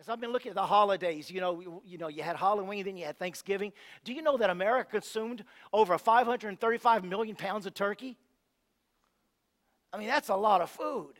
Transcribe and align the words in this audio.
As 0.00 0.08
I've 0.08 0.20
been 0.20 0.30
looking 0.30 0.50
at 0.50 0.54
the 0.54 0.66
holidays, 0.66 1.28
you 1.28 1.40
know, 1.40 1.80
you, 1.84 1.98
know, 1.98 2.06
you 2.06 2.22
had 2.22 2.36
Halloween, 2.36 2.84
then 2.84 2.96
you 2.96 3.04
had 3.04 3.18
Thanksgiving. 3.18 3.72
Do 4.04 4.12
you 4.12 4.22
know 4.22 4.36
that 4.36 4.48
America 4.48 4.90
consumed 4.92 5.44
over 5.72 5.98
535 5.98 7.04
million 7.04 7.34
pounds 7.34 7.66
of 7.66 7.74
turkey? 7.74 8.16
I 9.92 9.98
mean, 9.98 10.06
that's 10.06 10.28
a 10.28 10.36
lot 10.36 10.60
of 10.60 10.70
food. 10.70 11.14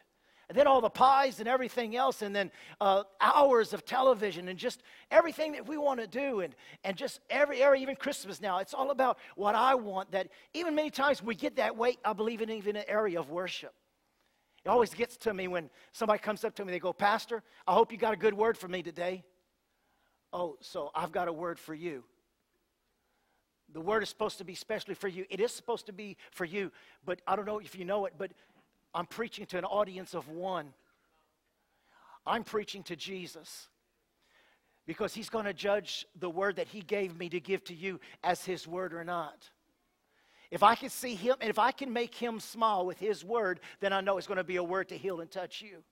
And 0.48 0.56
then 0.56 0.66
all 0.66 0.80
the 0.80 0.88
pies 0.88 1.40
and 1.40 1.48
everything 1.48 1.96
else, 1.96 2.22
and 2.22 2.34
then 2.34 2.50
uh, 2.80 3.02
hours 3.20 3.74
of 3.74 3.84
television 3.84 4.48
and 4.48 4.58
just 4.58 4.82
everything 5.10 5.52
that 5.52 5.66
we 5.66 5.76
want 5.76 6.00
to 6.00 6.06
do, 6.06 6.40
and, 6.40 6.54
and 6.84 6.96
just 6.96 7.20
every 7.28 7.60
area, 7.60 7.82
even 7.82 7.96
Christmas 7.96 8.40
now. 8.40 8.58
It's 8.58 8.72
all 8.72 8.90
about 8.90 9.18
what 9.34 9.54
I 9.54 9.74
want. 9.74 10.12
That 10.12 10.28
even 10.54 10.74
many 10.74 10.90
times 10.90 11.22
we 11.22 11.34
get 11.34 11.56
that 11.56 11.76
way, 11.76 11.98
I 12.04 12.14
believe, 12.14 12.40
in 12.40 12.48
even 12.48 12.76
an 12.76 12.84
area 12.88 13.18
of 13.18 13.28
worship. 13.28 13.74
It 14.68 14.70
always 14.70 14.92
gets 14.92 15.16
to 15.18 15.32
me 15.32 15.48
when 15.48 15.70
somebody 15.92 16.18
comes 16.18 16.44
up 16.44 16.54
to 16.56 16.64
me, 16.66 16.72
they 16.72 16.78
go, 16.78 16.92
Pastor, 16.92 17.42
I 17.66 17.72
hope 17.72 17.90
you 17.90 17.96
got 17.96 18.12
a 18.12 18.18
good 18.18 18.34
word 18.34 18.58
for 18.58 18.68
me 18.68 18.82
today. 18.82 19.24
Oh, 20.30 20.58
so 20.60 20.90
I've 20.94 21.10
got 21.10 21.26
a 21.26 21.32
word 21.32 21.58
for 21.58 21.72
you. 21.72 22.04
The 23.72 23.80
word 23.80 24.02
is 24.02 24.10
supposed 24.10 24.36
to 24.36 24.44
be 24.44 24.54
specially 24.54 24.94
for 24.94 25.08
you. 25.08 25.24
It 25.30 25.40
is 25.40 25.52
supposed 25.52 25.86
to 25.86 25.94
be 25.94 26.18
for 26.32 26.44
you, 26.44 26.70
but 27.06 27.22
I 27.26 27.34
don't 27.34 27.46
know 27.46 27.60
if 27.60 27.78
you 27.78 27.86
know 27.86 28.04
it, 28.04 28.12
but 28.18 28.30
I'm 28.92 29.06
preaching 29.06 29.46
to 29.46 29.56
an 29.56 29.64
audience 29.64 30.12
of 30.12 30.28
one. 30.28 30.74
I'm 32.26 32.44
preaching 32.44 32.82
to 32.82 32.94
Jesus 32.94 33.68
because 34.86 35.14
he's 35.14 35.30
going 35.30 35.46
to 35.46 35.54
judge 35.54 36.04
the 36.20 36.28
word 36.28 36.56
that 36.56 36.68
he 36.68 36.82
gave 36.82 37.18
me 37.18 37.30
to 37.30 37.40
give 37.40 37.64
to 37.64 37.74
you 37.74 38.00
as 38.22 38.44
his 38.44 38.68
word 38.68 38.92
or 38.92 39.02
not. 39.02 39.48
If 40.50 40.62
I 40.62 40.74
can 40.74 40.88
see 40.88 41.14
him, 41.14 41.36
and 41.40 41.50
if 41.50 41.58
I 41.58 41.72
can 41.72 41.92
make 41.92 42.14
him 42.14 42.40
smile 42.40 42.86
with 42.86 42.98
his 42.98 43.24
word, 43.24 43.60
then 43.80 43.92
I 43.92 44.00
know 44.00 44.16
it's 44.16 44.26
going 44.26 44.38
to 44.38 44.44
be 44.44 44.56
a 44.56 44.62
word 44.64 44.88
to 44.88 44.96
heal 44.96 45.20
and 45.20 45.30
touch 45.30 45.60
you. 45.60 45.82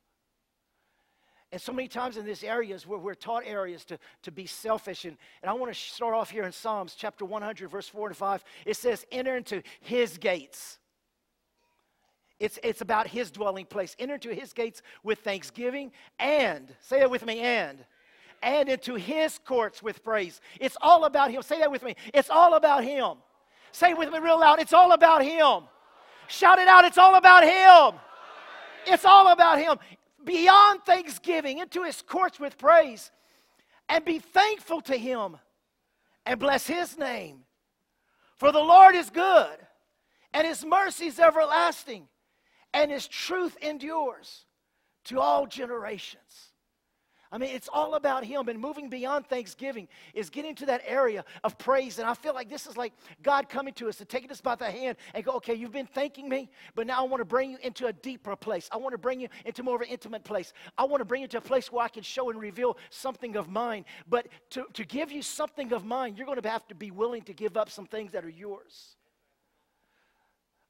And 1.53 1.61
so 1.61 1.73
many 1.73 1.89
times 1.89 2.17
in 2.17 2.27
these 2.27 2.43
areas 2.43 2.87
where 2.87 2.99
we're 2.99 3.15
taught 3.15 3.45
areas 3.47 3.85
to, 3.87 3.99
to 4.23 4.33
be 4.33 4.47
selfish. 4.47 5.05
And, 5.05 5.17
and 5.43 5.51
I 5.51 5.53
want 5.53 5.73
to 5.73 5.79
start 5.79 6.15
off 6.15 6.31
here 6.31 6.45
in 6.45 6.53
Psalms 6.53 6.95
chapter 6.99 7.25
100, 7.25 7.71
verse 7.71 7.89
4 7.89 8.09
and 8.09 8.17
5. 8.17 8.45
It 8.65 8.77
says, 8.77 9.07
Enter 9.13 9.37
into 9.37 9.63
his 9.81 10.19
gates. 10.19 10.79
It's, 12.41 12.59
it's 12.63 12.81
about 12.81 13.07
his 13.07 13.31
dwelling 13.31 13.65
place. 13.65 13.95
Enter 13.99 14.15
into 14.15 14.35
his 14.35 14.53
gates 14.53 14.83
with 15.03 15.21
thanksgiving 15.21 15.93
and, 16.19 16.75
say 16.81 16.99
that 16.99 17.11
with 17.11 17.25
me, 17.25 17.41
and, 17.41 17.79
and 18.43 18.69
into 18.69 18.95
his 18.95 19.39
courts 19.39 19.83
with 19.83 20.03
praise. 20.03 20.41
It's 20.61 20.77
all 20.81 21.05
about 21.05 21.31
him. 21.31 21.43
Say 21.43 21.61
that 21.61 21.71
with 21.71 21.83
me. 21.83 21.95
It's 22.13 22.29
all 22.29 22.55
about 22.55 22.85
him. 22.85 23.19
Say 23.77 23.93
with 23.93 24.11
me 24.11 24.19
real 24.21 24.41
loud. 24.41 24.59
It's 24.59 24.73
all 24.73 24.93
about 24.93 25.23
Him. 25.23 25.65
Shout 26.29 26.59
it 26.59 26.67
out. 26.67 26.87
It's 26.87 26.97
all 26.97 27.15
about 27.17 27.45
Him. 27.45 28.01
It's 28.87 29.05
all 29.05 29.31
about 29.31 29.59
Him. 29.59 29.77
Beyond 30.25 30.81
thanksgiving, 30.87 31.59
into 31.59 31.83
His 31.83 32.01
courts 32.01 32.41
with 32.41 32.57
praise, 32.57 33.11
and 33.91 34.03
be 34.03 34.19
thankful 34.19 34.81
to 34.81 34.97
Him 34.97 35.37
and 36.25 36.41
bless 36.41 36.67
His 36.67 36.97
name. 36.97 37.41
For 38.39 38.51
the 38.51 38.61
Lord 38.61 38.95
is 38.95 39.11
good, 39.11 39.59
and 40.33 40.47
His 40.47 40.65
mercy 40.65 41.09
is 41.09 41.21
everlasting, 41.21 42.09
and 42.73 42.91
His 42.91 43.07
truth 43.07 43.59
endures 43.61 44.47
to 45.05 45.21
all 45.21 45.47
generations. 45.47 46.46
I 47.33 47.39
mean, 47.39 47.55
it's 47.55 47.69
all 47.73 47.95
about 47.95 48.25
Him. 48.25 48.49
And 48.49 48.59
moving 48.61 48.89
beyond 48.89 49.27
Thanksgiving 49.27 49.89
is 50.15 50.31
getting 50.31 50.55
to 50.57 50.67
that 50.67 50.83
area 50.87 51.25
of 51.45 51.59
praise. 51.59 51.99
And 51.99 52.09
I 52.09 52.15
feel 52.15 52.35
like 52.35 52.49
this 52.49 52.67
is 52.67 52.77
like 52.77 52.93
God 53.23 53.49
coming 53.49 53.75
to 53.75 53.89
us 53.89 54.01
and 54.01 54.09
taking 54.09 54.31
us 54.31 54.41
by 54.41 54.55
the 54.55 54.71
hand 54.71 54.97
and 55.15 55.25
go, 55.25 55.33
okay, 55.33 55.55
you've 55.55 55.73
been 55.73 55.87
thanking 55.87 56.29
me, 56.29 56.49
but 56.75 56.87
now 56.87 57.01
I 57.01 57.09
want 57.09 57.21
to 57.21 57.25
bring 57.25 57.53
you 57.53 57.59
into 57.63 57.87
a 57.87 57.93
deeper 57.93 58.37
place. 58.37 58.69
I 58.73 58.77
want 58.77 58.93
to 58.93 58.99
bring 58.99 59.21
you 59.21 59.29
into 59.45 59.63
more 59.63 59.77
of 59.77 59.83
an 59.83 59.89
intimate 59.89 60.25
place. 60.25 60.53
I 60.79 60.85
want 60.85 61.01
to 61.01 61.05
bring 61.05 61.23
you 61.23 61.29
to 61.29 61.39
a 61.39 61.43
place 61.43 61.71
where 61.71 61.85
I 61.85 61.89
can 61.89 62.03
show 62.03 62.31
and 62.31 62.41
reveal 62.41 62.77
something 62.91 63.37
of 63.37 63.49
mine. 63.49 63.85
But 64.09 64.29
to, 64.51 64.67
to 64.75 64.85
give 64.85 65.11
you 65.13 65.23
something 65.23 65.73
of 65.73 65.85
mine, 65.85 66.17
you're 66.17 66.27
going 66.27 66.41
to 66.41 66.49
have 66.49 66.67
to 66.69 66.75
be 66.75 66.91
willing 66.91 67.23
to 67.23 67.33
give 67.33 67.57
up 67.57 67.71
some 67.71 67.87
things 67.87 68.13
that 68.13 68.25
are 68.25 68.31
yours. 68.31 68.97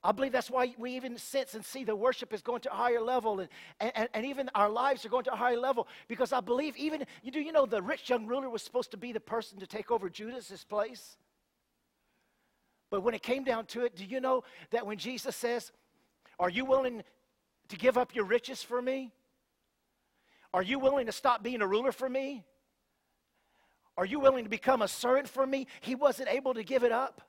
I 0.06 0.12
believe 0.12 0.30
that's 0.30 0.50
why 0.50 0.72
we 0.78 0.92
even 0.92 1.18
sense 1.18 1.54
and 1.54 1.64
see 1.64 1.82
the 1.82 1.96
worship 1.96 2.32
is 2.32 2.40
going 2.40 2.60
to 2.60 2.72
a 2.72 2.76
higher 2.76 3.00
level 3.00 3.40
and, 3.40 3.48
and, 3.80 4.08
and 4.14 4.24
even 4.24 4.48
our 4.54 4.70
lives 4.70 5.04
are 5.04 5.08
going 5.08 5.24
to 5.24 5.32
a 5.32 5.36
higher 5.36 5.58
level 5.58 5.88
because 6.06 6.32
I 6.32 6.40
believe 6.40 6.76
even, 6.76 7.04
you 7.24 7.32
do 7.32 7.40
you 7.40 7.50
know 7.50 7.66
the 7.66 7.82
rich 7.82 8.08
young 8.08 8.24
ruler 8.24 8.48
was 8.48 8.62
supposed 8.62 8.92
to 8.92 8.96
be 8.96 9.10
the 9.10 9.18
person 9.18 9.58
to 9.58 9.66
take 9.66 9.90
over 9.90 10.08
Judas's 10.08 10.62
place? 10.62 11.16
But 12.88 13.00
when 13.00 13.14
it 13.14 13.22
came 13.24 13.42
down 13.42 13.66
to 13.66 13.84
it, 13.84 13.96
do 13.96 14.04
you 14.04 14.20
know 14.20 14.44
that 14.70 14.86
when 14.86 14.96
Jesus 14.96 15.34
says, 15.34 15.72
Are 16.38 16.50
you 16.50 16.64
willing 16.64 17.02
to 17.68 17.76
give 17.76 17.98
up 17.98 18.14
your 18.14 18.26
riches 18.26 18.62
for 18.62 18.80
me? 18.80 19.12
Are 20.54 20.62
you 20.62 20.78
willing 20.78 21.06
to 21.06 21.12
stop 21.12 21.42
being 21.42 21.62
a 21.62 21.66
ruler 21.66 21.90
for 21.90 22.08
me? 22.08 22.44
Are 23.98 24.06
you 24.06 24.20
willing 24.20 24.44
to 24.44 24.50
become 24.50 24.82
a 24.82 24.88
servant 24.88 25.28
for 25.28 25.44
me? 25.44 25.66
He 25.80 25.96
wasn't 25.96 26.28
able 26.28 26.54
to 26.54 26.62
give 26.62 26.84
it 26.84 26.92
up. 26.92 27.22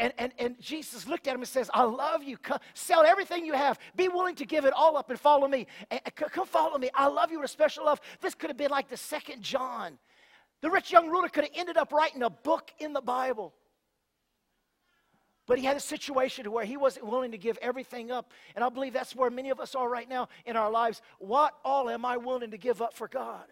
And, 0.00 0.14
and, 0.16 0.32
and 0.38 0.58
Jesus 0.58 1.06
looked 1.06 1.28
at 1.28 1.34
him 1.34 1.42
and 1.42 1.48
says, 1.48 1.70
I 1.74 1.82
love 1.82 2.22
you. 2.24 2.38
Come, 2.38 2.58
sell 2.72 3.04
everything 3.04 3.44
you 3.44 3.52
have. 3.52 3.78
Be 3.94 4.08
willing 4.08 4.34
to 4.36 4.46
give 4.46 4.64
it 4.64 4.72
all 4.72 4.96
up 4.96 5.10
and 5.10 5.20
follow 5.20 5.46
me. 5.46 5.66
And, 5.90 6.00
come 6.14 6.46
follow 6.46 6.78
me. 6.78 6.88
I 6.94 7.06
love 7.08 7.30
you 7.30 7.38
with 7.38 7.50
a 7.50 7.52
special 7.52 7.84
love. 7.84 8.00
This 8.22 8.34
could 8.34 8.48
have 8.48 8.56
been 8.56 8.70
like 8.70 8.88
the 8.88 8.96
second 8.96 9.42
John. 9.42 9.98
The 10.62 10.70
rich 10.70 10.90
young 10.90 11.10
ruler 11.10 11.28
could 11.28 11.44
have 11.44 11.52
ended 11.54 11.76
up 11.76 11.92
writing 11.92 12.22
a 12.22 12.30
book 12.30 12.70
in 12.78 12.94
the 12.94 13.02
Bible. 13.02 13.52
But 15.46 15.58
he 15.58 15.66
had 15.66 15.76
a 15.76 15.80
situation 15.80 16.50
where 16.50 16.64
he 16.64 16.78
wasn't 16.78 17.06
willing 17.06 17.32
to 17.32 17.38
give 17.38 17.58
everything 17.60 18.10
up. 18.10 18.32
And 18.54 18.64
I 18.64 18.70
believe 18.70 18.94
that's 18.94 19.14
where 19.14 19.28
many 19.28 19.50
of 19.50 19.60
us 19.60 19.74
are 19.74 19.88
right 19.88 20.08
now 20.08 20.28
in 20.46 20.56
our 20.56 20.70
lives. 20.70 21.02
What 21.18 21.52
all 21.62 21.90
am 21.90 22.06
I 22.06 22.16
willing 22.16 22.52
to 22.52 22.58
give 22.58 22.80
up 22.80 22.94
for 22.94 23.06
God? 23.06 23.44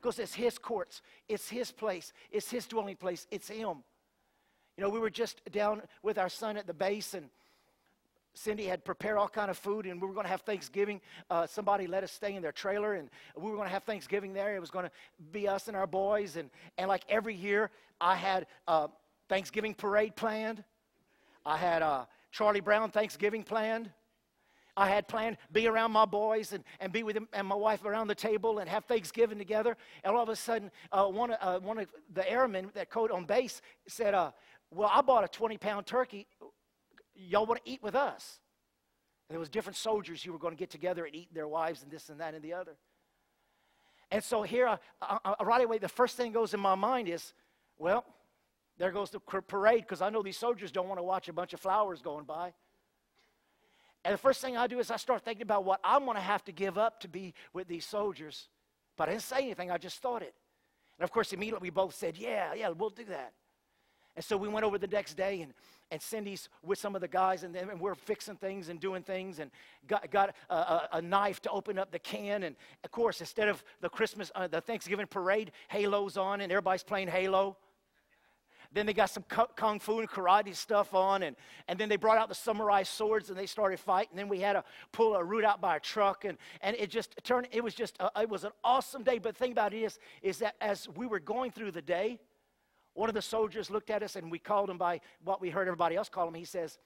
Because 0.00 0.20
it's 0.20 0.34
his 0.34 0.56
courts, 0.56 1.02
it's 1.28 1.48
his 1.48 1.72
place, 1.72 2.12
it's 2.30 2.48
his 2.48 2.68
dwelling 2.68 2.94
place, 2.94 3.26
it's 3.32 3.48
him. 3.48 3.78
You 4.78 4.84
know, 4.84 4.90
we 4.90 5.00
were 5.00 5.10
just 5.10 5.40
down 5.50 5.82
with 6.04 6.18
our 6.18 6.28
son 6.28 6.56
at 6.56 6.68
the 6.68 6.72
base, 6.72 7.12
and 7.12 7.30
Cindy 8.32 8.66
had 8.66 8.84
prepared 8.84 9.18
all 9.18 9.28
kind 9.28 9.50
of 9.50 9.58
food, 9.58 9.86
and 9.86 10.00
we 10.00 10.06
were 10.06 10.14
going 10.14 10.26
to 10.26 10.30
have 10.30 10.42
Thanksgiving. 10.42 11.00
Uh, 11.28 11.48
somebody 11.48 11.88
let 11.88 12.04
us 12.04 12.12
stay 12.12 12.36
in 12.36 12.42
their 12.42 12.52
trailer, 12.52 12.94
and 12.94 13.10
we 13.36 13.50
were 13.50 13.56
going 13.56 13.66
to 13.66 13.72
have 13.72 13.82
Thanksgiving 13.82 14.32
there. 14.34 14.54
It 14.54 14.60
was 14.60 14.70
going 14.70 14.84
to 14.84 14.92
be 15.32 15.48
us 15.48 15.66
and 15.66 15.76
our 15.76 15.88
boys, 15.88 16.36
and 16.36 16.48
and 16.78 16.86
like 16.86 17.02
every 17.08 17.34
year, 17.34 17.72
I 18.00 18.14
had 18.14 18.46
a 18.68 18.88
Thanksgiving 19.28 19.74
parade 19.74 20.14
planned. 20.14 20.62
I 21.44 21.56
had 21.56 21.82
a 21.82 22.06
Charlie 22.30 22.60
Brown 22.60 22.92
Thanksgiving 22.92 23.42
planned. 23.42 23.90
I 24.78 24.88
had 24.88 25.08
planned 25.08 25.38
be 25.50 25.66
around 25.66 25.90
my 25.90 26.04
boys 26.04 26.52
and, 26.52 26.62
and 26.78 26.92
be 26.92 27.02
with 27.02 27.14
them 27.14 27.26
and 27.32 27.48
my 27.48 27.56
wife 27.56 27.84
around 27.84 28.06
the 28.06 28.14
table 28.14 28.60
and 28.60 28.70
have 28.70 28.84
Thanksgiving 28.84 29.36
together. 29.36 29.76
And 30.04 30.14
all 30.14 30.22
of 30.22 30.28
a 30.28 30.36
sudden, 30.36 30.70
uh, 30.92 31.06
one, 31.06 31.32
uh, 31.32 31.58
one 31.58 31.78
of 31.78 31.88
the 32.14 32.30
airmen 32.30 32.70
that 32.74 32.88
code 32.88 33.10
on 33.10 33.24
base 33.24 33.60
said, 33.88 34.14
uh, 34.14 34.30
well, 34.70 34.90
I 34.92 35.00
bought 35.00 35.24
a 35.24 35.28
20 35.28 35.58
pound 35.58 35.86
turkey. 35.86 36.26
Y'all 37.14 37.46
want 37.46 37.64
to 37.64 37.70
eat 37.70 37.82
with 37.82 37.94
us? 37.94 38.40
And 39.28 39.34
there 39.34 39.40
was 39.40 39.48
different 39.48 39.76
soldiers 39.76 40.22
who 40.22 40.32
were 40.32 40.38
going 40.38 40.54
to 40.54 40.58
get 40.58 40.70
together 40.70 41.04
and 41.04 41.14
eat 41.14 41.32
their 41.34 41.48
wives 41.48 41.82
and 41.82 41.90
this 41.90 42.08
and 42.08 42.20
that 42.20 42.34
and 42.34 42.42
the 42.42 42.54
other. 42.54 42.76
And 44.10 44.24
so 44.24 44.42
here, 44.42 44.66
I, 44.66 44.78
I, 45.02 45.34
I, 45.38 45.44
right 45.44 45.62
away, 45.62 45.78
the 45.78 45.88
first 45.88 46.16
thing 46.16 46.32
goes 46.32 46.54
in 46.54 46.60
my 46.60 46.74
mind 46.74 47.08
is, 47.08 47.34
well, 47.78 48.04
there 48.78 48.90
goes 48.90 49.10
the 49.10 49.20
parade 49.20 49.82
because 49.82 50.00
I 50.00 50.08
know 50.08 50.22
these 50.22 50.38
soldiers 50.38 50.72
don't 50.72 50.88
want 50.88 50.98
to 50.98 51.02
watch 51.02 51.28
a 51.28 51.32
bunch 51.32 51.52
of 51.52 51.60
flowers 51.60 52.00
going 52.00 52.24
by. 52.24 52.54
And 54.04 54.14
the 54.14 54.18
first 54.18 54.40
thing 54.40 54.56
I 54.56 54.66
do 54.66 54.78
is 54.78 54.90
I 54.90 54.96
start 54.96 55.24
thinking 55.24 55.42
about 55.42 55.64
what 55.64 55.80
I'm 55.84 56.04
going 56.04 56.16
to 56.16 56.22
have 56.22 56.44
to 56.44 56.52
give 56.52 56.78
up 56.78 57.00
to 57.00 57.08
be 57.08 57.34
with 57.52 57.68
these 57.68 57.84
soldiers. 57.84 58.48
But 58.96 59.08
I 59.08 59.12
didn't 59.12 59.24
say 59.24 59.38
anything, 59.38 59.70
I 59.70 59.78
just 59.78 60.00
thought 60.00 60.22
it. 60.22 60.34
And 60.98 61.04
of 61.04 61.10
course, 61.10 61.32
immediately 61.32 61.66
we 61.66 61.70
both 61.70 61.94
said, 61.94 62.16
yeah, 62.16 62.54
yeah, 62.54 62.70
we'll 62.70 62.90
do 62.90 63.04
that. 63.04 63.32
And 64.18 64.24
so 64.24 64.36
we 64.36 64.48
went 64.48 64.66
over 64.66 64.78
the 64.78 64.88
next 64.88 65.14
day, 65.14 65.42
and, 65.42 65.54
and 65.92 66.02
Cindy's 66.02 66.48
with 66.64 66.80
some 66.80 66.96
of 66.96 67.00
the 67.00 67.06
guys, 67.06 67.44
and, 67.44 67.54
and 67.54 67.80
we're 67.80 67.94
fixing 67.94 68.34
things 68.34 68.68
and 68.68 68.80
doing 68.80 69.04
things, 69.04 69.38
and 69.38 69.48
got, 69.86 70.10
got 70.10 70.34
a, 70.50 70.54
a, 70.56 70.88
a, 70.94 71.02
knife 71.02 71.40
to 71.42 71.50
open 71.50 71.78
up 71.78 71.92
the 71.92 72.00
can. 72.00 72.42
And 72.42 72.56
of 72.82 72.90
course, 72.90 73.20
instead 73.20 73.48
of 73.48 73.62
the 73.80 73.88
Christmas, 73.88 74.32
uh, 74.34 74.48
the 74.48 74.60
Thanksgiving 74.60 75.06
parade, 75.06 75.52
Halo's 75.68 76.16
on, 76.16 76.40
and 76.40 76.50
everybody's 76.50 76.82
playing 76.82 77.06
Halo. 77.06 77.58
Then 78.72 78.86
they 78.86 78.92
got 78.92 79.08
some 79.08 79.22
kung 79.22 79.78
fu 79.78 80.00
and 80.00 80.10
karate 80.10 80.52
stuff 80.56 80.94
on, 80.94 81.22
and, 81.22 81.36
and 81.68 81.78
then 81.78 81.88
they 81.88 81.96
brought 81.96 82.18
out 82.18 82.28
the 82.28 82.34
samurai 82.34 82.82
swords 82.82 83.30
and 83.30 83.38
they 83.38 83.46
started 83.46 83.78
fighting. 83.78 84.16
Then 84.16 84.28
we 84.28 84.40
had 84.40 84.54
to 84.54 84.64
pull 84.90 85.14
a 85.14 85.22
root 85.22 85.44
out 85.44 85.60
by 85.60 85.76
a 85.76 85.80
truck, 85.80 86.24
and, 86.24 86.36
and 86.60 86.74
it 86.74 86.90
just 86.90 87.14
turned. 87.22 87.46
It 87.52 87.62
was 87.62 87.72
just 87.72 87.96
a, 88.00 88.10
it 88.20 88.28
was 88.28 88.42
an 88.42 88.50
awesome 88.64 89.04
day. 89.04 89.18
But 89.18 89.34
the 89.34 89.38
thing 89.38 89.52
about 89.52 89.74
it 89.74 89.82
is, 89.84 90.00
is 90.22 90.38
that 90.38 90.56
as 90.60 90.88
we 90.96 91.06
were 91.06 91.20
going 91.20 91.52
through 91.52 91.70
the 91.70 91.82
day, 91.82 92.18
one 92.98 93.08
of 93.08 93.14
the 93.14 93.22
soldiers 93.22 93.70
looked 93.70 93.90
at 93.90 94.02
us 94.02 94.16
and 94.16 94.28
we 94.28 94.40
called 94.40 94.68
him 94.68 94.76
by 94.76 95.00
what 95.22 95.40
we 95.40 95.50
heard 95.50 95.68
everybody 95.68 95.94
else 95.94 96.08
call 96.08 96.26
him. 96.26 96.34
He 96.34 96.44
says, 96.44 96.78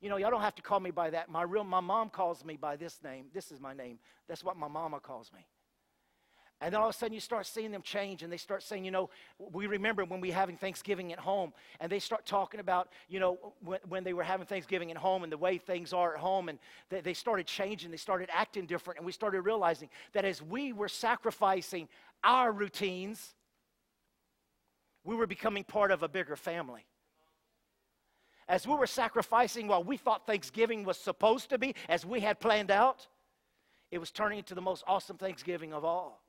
You 0.00 0.08
know, 0.08 0.16
y'all 0.16 0.30
don't 0.30 0.40
have 0.40 0.54
to 0.54 0.62
call 0.62 0.80
me 0.80 0.90
by 0.90 1.10
that. 1.10 1.30
My 1.30 1.42
real 1.42 1.64
my 1.64 1.80
mom 1.80 2.08
calls 2.08 2.42
me 2.46 2.56
by 2.56 2.76
this 2.76 2.98
name. 3.04 3.26
This 3.34 3.52
is 3.52 3.60
my 3.60 3.74
name. 3.74 3.98
That's 4.26 4.42
what 4.42 4.56
my 4.56 4.68
mama 4.68 5.00
calls 5.00 5.30
me. 5.34 5.46
And 6.62 6.72
then 6.72 6.80
all 6.80 6.88
of 6.88 6.94
a 6.94 6.98
sudden 6.98 7.12
you 7.12 7.20
start 7.20 7.46
seeing 7.46 7.72
them 7.72 7.82
change 7.82 8.22
and 8.22 8.32
they 8.32 8.38
start 8.38 8.62
saying, 8.62 8.86
you 8.86 8.90
know, 8.90 9.10
we 9.38 9.66
remember 9.66 10.04
when 10.06 10.20
we 10.20 10.28
were 10.28 10.34
having 10.34 10.56
Thanksgiving 10.56 11.12
at 11.12 11.18
home 11.18 11.52
and 11.78 11.92
they 11.92 11.98
start 11.98 12.24
talking 12.24 12.60
about, 12.60 12.88
you 13.08 13.20
know, 13.20 13.38
when, 13.62 13.80
when 13.88 14.04
they 14.04 14.14
were 14.14 14.22
having 14.22 14.46
Thanksgiving 14.46 14.90
at 14.90 14.96
home 14.96 15.24
and 15.24 15.32
the 15.32 15.38
way 15.38 15.58
things 15.58 15.92
are 15.92 16.14
at 16.14 16.20
home 16.20 16.48
and 16.48 16.58
they, 16.88 17.02
they 17.02 17.14
started 17.14 17.46
changing, 17.46 17.90
they 17.90 17.96
started 17.98 18.28
acting 18.32 18.64
different 18.64 18.98
and 18.98 19.06
we 19.06 19.12
started 19.12 19.42
realizing 19.42 19.90
that 20.12 20.24
as 20.24 20.42
we 20.42 20.72
were 20.72 20.88
sacrificing 20.88 21.88
our 22.24 22.52
routines, 22.52 23.34
we 25.04 25.14
were 25.14 25.26
becoming 25.26 25.64
part 25.64 25.90
of 25.90 26.02
a 26.02 26.08
bigger 26.08 26.36
family. 26.36 26.86
As 28.48 28.66
we 28.66 28.74
were 28.74 28.86
sacrificing 28.86 29.68
what 29.68 29.86
we 29.86 29.96
thought 29.96 30.26
Thanksgiving 30.26 30.84
was 30.84 30.98
supposed 30.98 31.50
to 31.50 31.58
be, 31.58 31.74
as 31.88 32.04
we 32.04 32.20
had 32.20 32.40
planned 32.40 32.70
out, 32.70 33.06
it 33.90 33.98
was 33.98 34.10
turning 34.10 34.38
into 34.38 34.54
the 34.54 34.60
most 34.60 34.84
awesome 34.86 35.16
Thanksgiving 35.16 35.72
of 35.72 35.84
all. 35.84 36.22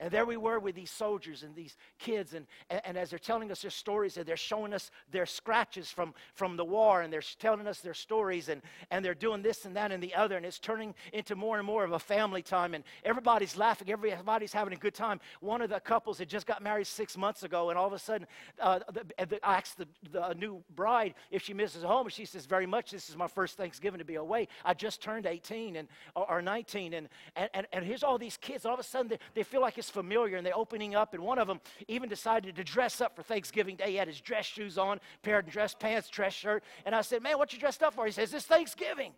And 0.00 0.10
there 0.12 0.24
we 0.24 0.36
were 0.36 0.60
with 0.60 0.76
these 0.76 0.90
soldiers 0.90 1.42
and 1.42 1.56
these 1.56 1.76
kids, 1.98 2.34
and, 2.34 2.46
and, 2.70 2.80
and, 2.84 2.98
as 2.98 3.10
they're 3.10 3.18
telling 3.18 3.50
us 3.50 3.62
their 3.62 3.70
stories, 3.70 4.16
and 4.16 4.24
they're 4.24 4.36
showing 4.36 4.72
us 4.72 4.92
their 5.10 5.26
scratches 5.26 5.90
from, 5.90 6.14
from 6.34 6.56
the 6.56 6.64
war, 6.64 7.02
and 7.02 7.12
they're 7.12 7.22
telling 7.40 7.66
us 7.66 7.80
their 7.80 7.94
stories, 7.94 8.48
and, 8.48 8.62
and 8.92 9.04
they're 9.04 9.14
doing 9.14 9.42
this 9.42 9.64
and 9.64 9.74
that 9.74 9.90
and 9.90 10.00
the 10.00 10.14
other, 10.14 10.36
and 10.36 10.46
it's 10.46 10.60
turning 10.60 10.94
into 11.12 11.34
more 11.34 11.58
and 11.58 11.66
more 11.66 11.84
of 11.84 11.92
a 11.92 11.98
family 11.98 12.42
time, 12.42 12.74
and 12.74 12.84
everybody's 13.04 13.56
laughing, 13.56 13.90
everybody's 13.90 14.52
having 14.52 14.72
a 14.72 14.76
good 14.76 14.94
time. 14.94 15.18
One 15.40 15.62
of 15.62 15.70
the 15.70 15.80
couples 15.80 16.18
had 16.18 16.28
just 16.28 16.46
got 16.46 16.62
married 16.62 16.86
six 16.86 17.16
months 17.16 17.42
ago, 17.42 17.70
and 17.70 17.78
all 17.78 17.88
of 17.88 17.92
a 17.92 17.98
sudden, 17.98 18.28
uh, 18.60 18.78
the, 18.92 19.26
the, 19.26 19.46
I 19.46 19.56
asked 19.56 19.78
the, 19.78 19.88
the 20.12 20.34
new 20.34 20.62
bride 20.76 21.14
if 21.32 21.42
she 21.42 21.54
misses 21.54 21.82
home, 21.82 22.06
and 22.06 22.12
she 22.12 22.24
says, 22.24 22.46
Very 22.46 22.66
much, 22.66 22.92
this 22.92 23.10
is 23.10 23.16
my 23.16 23.26
first 23.26 23.56
Thanksgiving 23.56 23.98
to 23.98 24.04
be 24.04 24.14
away. 24.14 24.46
I 24.64 24.74
just 24.74 25.02
turned 25.02 25.26
18 25.26 25.74
and, 25.74 25.88
or, 26.14 26.30
or 26.30 26.42
19, 26.42 26.94
and, 26.94 27.08
and, 27.34 27.50
and, 27.52 27.66
and 27.72 27.84
here's 27.84 28.04
all 28.04 28.16
these 28.16 28.36
kids, 28.36 28.64
all 28.64 28.74
of 28.74 28.80
a 28.80 28.84
sudden, 28.84 29.08
they, 29.08 29.18
they 29.34 29.42
feel 29.42 29.60
like 29.60 29.76
it's 29.76 29.87
familiar 29.90 30.36
and 30.36 30.46
they're 30.46 30.56
opening 30.56 30.94
up. 30.94 31.14
And 31.14 31.22
one 31.22 31.38
of 31.38 31.48
them 31.48 31.60
even 31.86 32.08
decided 32.08 32.56
to 32.56 32.64
dress 32.64 33.00
up 33.00 33.16
for 33.16 33.22
Thanksgiving 33.22 33.76
Day. 33.76 33.90
He 33.90 33.96
had 33.96 34.08
his 34.08 34.20
dress 34.20 34.46
shoes 34.46 34.78
on, 34.78 35.00
pair 35.22 35.38
of 35.38 35.46
dress 35.46 35.74
pants, 35.74 36.08
dress 36.08 36.32
shirt. 36.32 36.64
And 36.84 36.94
I 36.94 37.02
said, 37.02 37.22
Man, 37.22 37.38
what 37.38 37.52
you 37.52 37.58
dressed 37.58 37.82
up 37.82 37.94
for? 37.94 38.06
He 38.06 38.12
says, 38.12 38.32
It's 38.34 38.46
Thanksgiving. 38.46 39.12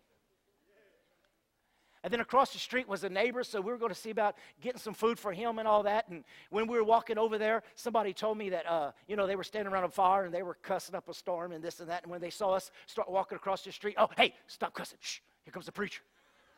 And 2.03 2.11
then 2.11 2.19
across 2.19 2.51
the 2.51 2.57
street 2.57 2.87
was 2.87 3.03
a 3.03 3.09
neighbor, 3.09 3.43
so 3.43 3.61
we 3.61 3.71
were 3.71 3.77
going 3.77 3.93
to 3.93 3.99
see 3.99 4.09
about 4.09 4.35
getting 4.59 4.79
some 4.79 4.95
food 4.95 5.19
for 5.19 5.31
him 5.31 5.59
and 5.59 5.67
all 5.67 5.83
that. 5.83 6.09
And 6.09 6.23
when 6.49 6.65
we 6.65 6.75
were 6.75 6.83
walking 6.83 7.19
over 7.19 7.37
there, 7.37 7.61
somebody 7.75 8.11
told 8.11 8.39
me 8.39 8.49
that, 8.49 8.67
uh, 8.67 8.91
you 9.07 9.15
know, 9.15 9.27
they 9.27 9.35
were 9.35 9.43
standing 9.43 9.71
around 9.71 9.83
a 9.83 9.89
fire 9.89 10.25
and 10.25 10.33
they 10.33 10.41
were 10.41 10.55
cussing 10.55 10.95
up 10.95 11.07
a 11.09 11.13
storm 11.13 11.51
and 11.51 11.63
this 11.63 11.79
and 11.79 11.87
that. 11.89 12.01
And 12.01 12.11
when 12.11 12.19
they 12.19 12.31
saw 12.31 12.53
us 12.53 12.71
start 12.87 13.09
walking 13.09 13.35
across 13.35 13.63
the 13.63 13.71
street, 13.71 13.95
oh, 13.99 14.09
hey, 14.17 14.33
stop 14.47 14.73
cussing. 14.73 14.97
Shh, 14.99 15.19
here 15.43 15.51
comes 15.51 15.67
the 15.67 15.71
preacher. 15.71 16.01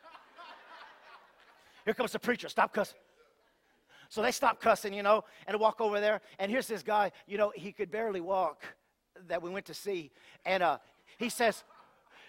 Here 1.86 1.94
comes 1.94 2.13
the 2.13 2.19
preacher. 2.19 2.48
Stop 2.48 2.74
cussing. 2.74 2.98
So 4.13 4.21
they 4.21 4.31
stopped 4.31 4.62
cussing, 4.62 4.94
you 4.94 5.01
know, 5.01 5.24
and 5.48 5.60
walk 5.60 5.81
over 5.81 6.00
there. 6.00 6.21
And 6.38 6.51
here's 6.51 6.68
this 6.68 6.83
guy, 6.83 7.12
you 7.25 7.36
know, 7.36 7.51
he 7.56 7.71
could 7.71 7.89
barely 7.89 8.21
walk 8.21 8.62
that 9.27 9.42
we 9.42 9.50
went 9.50 9.65
to 9.65 9.74
see. 9.74 10.12
And 10.45 10.62
uh, 10.62 10.77
he 11.18 11.30
says, 11.30 11.63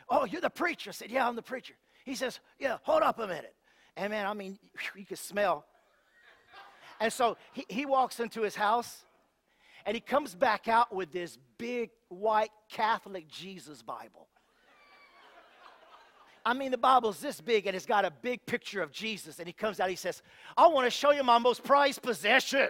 Oh, 0.09 0.25
you're 0.25 0.41
the 0.41 0.49
preacher. 0.49 0.89
I 0.89 0.93
said, 0.95 1.11
Yeah, 1.11 1.29
I'm 1.29 1.37
the 1.37 1.43
preacher. 1.43 1.75
He 2.07 2.15
says, 2.15 2.41
Yeah, 2.59 2.79
hold 2.85 3.03
up 3.03 3.19
a 3.19 3.27
minute. 3.27 3.55
And 3.99 4.13
man, 4.13 4.25
I 4.25 4.33
mean, 4.33 4.59
you 4.97 5.05
could 5.05 5.19
smell. 5.19 5.67
And 7.01 7.13
so 7.13 7.37
he, 7.53 7.67
he 7.69 7.85
walks 7.85 8.19
into 8.19 8.41
his 8.41 8.55
house 8.55 9.05
and 9.85 9.95
he 9.95 10.01
comes 10.01 10.35
back 10.35 10.69
out 10.69 10.91
with 10.91 11.13
this 11.13 11.37
big 11.59 11.91
white 12.09 12.49
Catholic 12.71 13.29
Jesus 13.29 13.83
Bible. 13.83 14.29
I 16.47 16.53
mean, 16.53 16.71
the 16.71 16.79
Bible's 16.79 17.21
this 17.21 17.41
big 17.41 17.67
and 17.67 17.75
it's 17.75 17.87
got 17.87 18.05
a 18.05 18.11
big 18.11 18.45
picture 18.45 18.83
of 18.83 18.93
Jesus. 18.93 19.39
And 19.39 19.47
he 19.47 19.53
comes 19.53 19.81
out, 19.81 19.89
he 19.89 19.97
says, 19.97 20.23
I 20.57 20.67
want 20.67 20.87
to 20.87 20.91
show 20.91 21.11
you 21.11 21.23
my 21.23 21.39
most 21.39 21.65
prized 21.65 22.03
possession. 22.03 22.69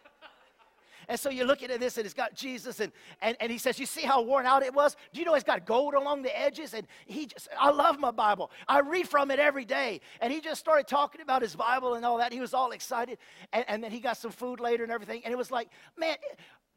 and 1.08 1.18
so 1.18 1.30
you're 1.30 1.46
looking 1.46 1.70
at 1.70 1.80
this 1.80 1.96
and 1.96 2.04
it's 2.04 2.14
got 2.14 2.34
Jesus 2.34 2.80
and, 2.80 2.92
and, 3.22 3.34
and 3.40 3.50
he 3.50 3.56
says, 3.56 3.78
You 3.78 3.86
see 3.86 4.02
how 4.02 4.20
worn 4.20 4.44
out 4.44 4.62
it 4.62 4.74
was? 4.74 4.94
Do 5.14 5.20
you 5.20 5.24
know 5.24 5.32
it's 5.34 5.42
got 5.42 5.64
gold 5.64 5.94
along 5.94 6.20
the 6.20 6.38
edges? 6.38 6.74
And 6.74 6.86
he 7.06 7.24
just, 7.24 7.48
I 7.58 7.70
love 7.70 7.98
my 7.98 8.10
Bible. 8.10 8.50
I 8.68 8.80
read 8.80 9.08
from 9.08 9.30
it 9.30 9.38
every 9.38 9.64
day. 9.64 10.02
And 10.20 10.30
he 10.30 10.42
just 10.42 10.60
started 10.60 10.86
talking 10.86 11.22
about 11.22 11.40
his 11.40 11.56
Bible 11.56 11.94
and 11.94 12.04
all 12.04 12.18
that. 12.18 12.30
He 12.30 12.40
was 12.40 12.52
all 12.52 12.72
excited. 12.72 13.16
And, 13.54 13.64
and 13.68 13.82
then 13.82 13.90
he 13.90 14.00
got 14.00 14.18
some 14.18 14.32
food 14.32 14.60
later 14.60 14.82
and 14.82 14.92
everything. 14.92 15.22
And 15.24 15.32
it 15.32 15.38
was 15.38 15.50
like, 15.50 15.70
man, 15.98 16.16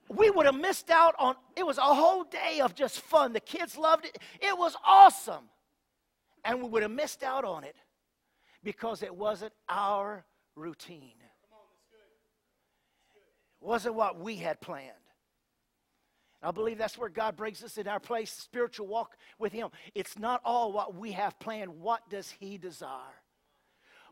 we 0.07 0.29
would 0.29 0.45
have 0.45 0.55
missed 0.55 0.89
out 0.89 1.13
on 1.19 1.35
it 1.57 1.65
was 1.65 1.77
a 1.77 1.81
whole 1.81 2.23
day 2.23 2.61
of 2.61 2.73
just 2.73 3.01
fun. 3.01 3.33
The 3.33 3.41
kids 3.41 3.77
loved 3.77 4.05
it. 4.05 4.17
It 4.39 4.57
was 4.57 4.77
awesome. 4.85 5.43
And 6.45 6.61
we 6.61 6.69
would 6.69 6.83
have 6.83 6.91
missed 6.91 7.23
out 7.23 7.45
on 7.45 7.63
it 7.63 7.75
because 8.63 9.03
it 9.03 9.15
wasn't 9.15 9.53
our 9.67 10.25
routine. 10.55 11.15
It 13.61 13.65
wasn't 13.65 13.95
what 13.95 14.19
we 14.19 14.37
had 14.37 14.61
planned. 14.61 14.93
I 16.41 16.51
believe 16.51 16.77
that's 16.77 16.97
where 16.97 17.09
God 17.09 17.35
brings 17.35 17.63
us 17.63 17.77
in 17.77 17.87
our 17.87 17.99
place, 17.99 18.31
spiritual 18.31 18.87
walk 18.87 19.17
with 19.37 19.51
Him. 19.51 19.69
It's 19.93 20.17
not 20.17 20.41
all 20.45 20.71
what 20.71 20.95
we 20.95 21.11
have 21.11 21.37
planned. 21.39 21.81
What 21.81 22.09
does 22.09 22.33
He 22.39 22.57
desire? 22.57 22.89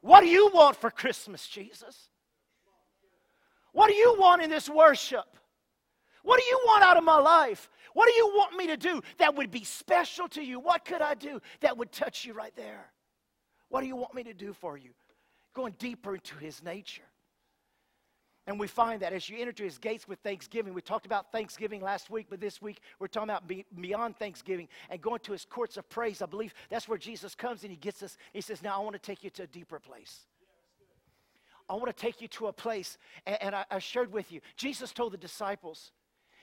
What 0.02 0.22
do 0.22 0.28
you 0.28 0.52
want 0.54 0.76
for 0.76 0.92
Christmas, 0.92 1.48
Jesus? 1.48 2.10
What 3.72 3.88
do 3.88 3.94
you 3.94 4.16
want 4.20 4.42
in 4.42 4.50
this 4.50 4.70
worship? 4.70 5.38
What 6.28 6.42
do 6.42 6.46
you 6.46 6.60
want 6.66 6.84
out 6.84 6.98
of 6.98 7.06
my 7.06 7.20
life? 7.20 7.70
What 7.94 8.06
do 8.08 8.12
you 8.12 8.28
want 8.36 8.58
me 8.58 8.68
to 8.68 8.76
do 8.76 9.02
that 9.18 9.36
would 9.36 9.50
be 9.50 9.64
special 9.64 10.28
to 10.30 10.44
you? 10.44 10.60
What 10.60 10.84
could 10.84 11.02
I 11.02 11.14
do 11.14 11.42
that 11.62 11.78
would 11.78 11.90
touch 11.90 12.26
you 12.26 12.34
right 12.34 12.54
there? 12.58 12.92
What 13.70 13.80
do 13.80 13.88
you 13.88 13.96
want 13.96 14.14
me 14.14 14.24
to 14.24 14.34
do 14.34 14.52
for 14.52 14.78
you? 14.78 14.90
Going 15.54 15.74
deeper 15.80 16.16
into 16.16 16.36
his 16.36 16.62
nature. 16.62 17.08
And 18.46 18.60
we 18.60 18.68
find 18.68 19.04
that 19.04 19.14
as 19.14 19.30
you 19.30 19.38
enter 19.40 19.64
his 19.64 19.78
gates 19.78 20.06
with 20.06 20.20
thanksgiving, 20.20 20.74
we 20.74 20.82
talked 20.82 21.06
about 21.06 21.32
thanksgiving 21.32 21.80
last 21.80 22.10
week, 22.10 22.28
but 22.30 22.42
this 22.42 22.62
week 22.62 22.82
we're 23.00 23.08
talking 23.08 23.30
about 23.30 23.50
beyond 23.80 24.18
thanksgiving 24.18 24.68
and 24.90 25.00
going 25.02 25.22
to 25.22 25.32
his 25.32 25.46
courts 25.46 25.78
of 25.78 25.88
praise. 25.88 26.22
I 26.22 26.26
believe 26.26 26.54
that's 26.70 26.90
where 26.90 26.98
Jesus 26.98 27.36
comes 27.36 27.62
and 27.62 27.72
he 27.72 27.78
gets 27.78 28.04
us. 28.04 28.18
He 28.34 28.42
says, 28.42 28.62
Now 28.62 28.82
I 28.82 28.84
want 28.84 28.96
to 28.96 29.02
take 29.02 29.24
you 29.24 29.30
to 29.30 29.44
a 29.44 29.48
deeper 29.48 29.80
place. 29.80 30.26
I 31.70 31.76
want 31.76 31.88
to 31.88 31.94
take 31.94 32.20
you 32.20 32.28
to 32.28 32.48
a 32.48 32.54
place. 32.54 32.98
And, 33.26 33.38
and 33.42 33.56
I, 33.56 33.64
I 33.72 33.80
shared 33.80 34.12
with 34.12 34.30
you, 34.34 34.42
Jesus 34.58 34.92
told 34.92 35.14
the 35.14 35.18
disciples, 35.18 35.94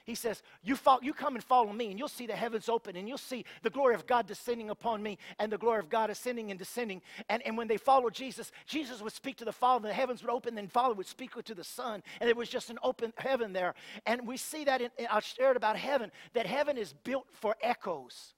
he 0.04 0.14
says, 0.14 0.42
you, 0.62 0.76
you 1.02 1.14
come 1.14 1.34
and 1.34 1.42
follow 1.42 1.72
me, 1.72 1.90
and 1.90 1.98
you'll 1.98 2.08
see 2.08 2.26
the 2.26 2.36
heavens 2.36 2.68
open, 2.68 2.94
and 2.94 3.08
you'll 3.08 3.16
see 3.16 3.44
the 3.62 3.70
glory 3.70 3.94
of 3.94 4.06
God 4.06 4.26
descending 4.26 4.68
upon 4.68 5.02
me, 5.02 5.18
and 5.38 5.50
the 5.50 5.58
glory 5.58 5.78
of 5.78 5.88
God 5.88 6.10
ascending 6.10 6.50
and 6.50 6.58
descending. 6.58 7.00
And, 7.30 7.42
and 7.46 7.56
when 7.56 7.68
they 7.68 7.78
followed 7.78 8.12
Jesus, 8.14 8.52
Jesus 8.66 9.00
would 9.00 9.14
speak 9.14 9.36
to 9.38 9.46
the 9.46 9.52
Father, 9.52 9.88
the 9.88 9.94
heavens 9.94 10.22
would 10.22 10.30
open, 10.30 10.58
and 10.58 10.68
the 10.68 10.72
Father 10.72 10.94
would 10.94 11.06
speak 11.06 11.32
to 11.42 11.54
the 11.54 11.64
Son, 11.64 12.02
and 12.20 12.28
there 12.28 12.34
was 12.34 12.50
just 12.50 12.68
an 12.68 12.78
open 12.82 13.14
heaven 13.16 13.52
there. 13.54 13.74
And 14.04 14.26
we 14.26 14.36
see 14.36 14.64
that 14.64 14.82
in, 14.82 14.90
in, 14.98 15.06
I 15.10 15.20
shared 15.20 15.56
about 15.56 15.76
heaven, 15.76 16.12
that 16.34 16.46
heaven 16.46 16.76
is 16.76 16.92
built 16.92 17.26
for 17.32 17.56
echoes. 17.62 18.34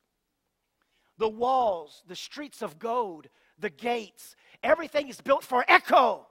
The 1.18 1.28
walls, 1.28 2.04
the 2.06 2.14
streets 2.14 2.62
of 2.62 2.78
gold, 2.78 3.26
the 3.58 3.70
gates, 3.70 4.36
everything 4.62 5.08
is 5.08 5.20
built 5.20 5.42
for 5.42 5.64
echo. 5.66 6.28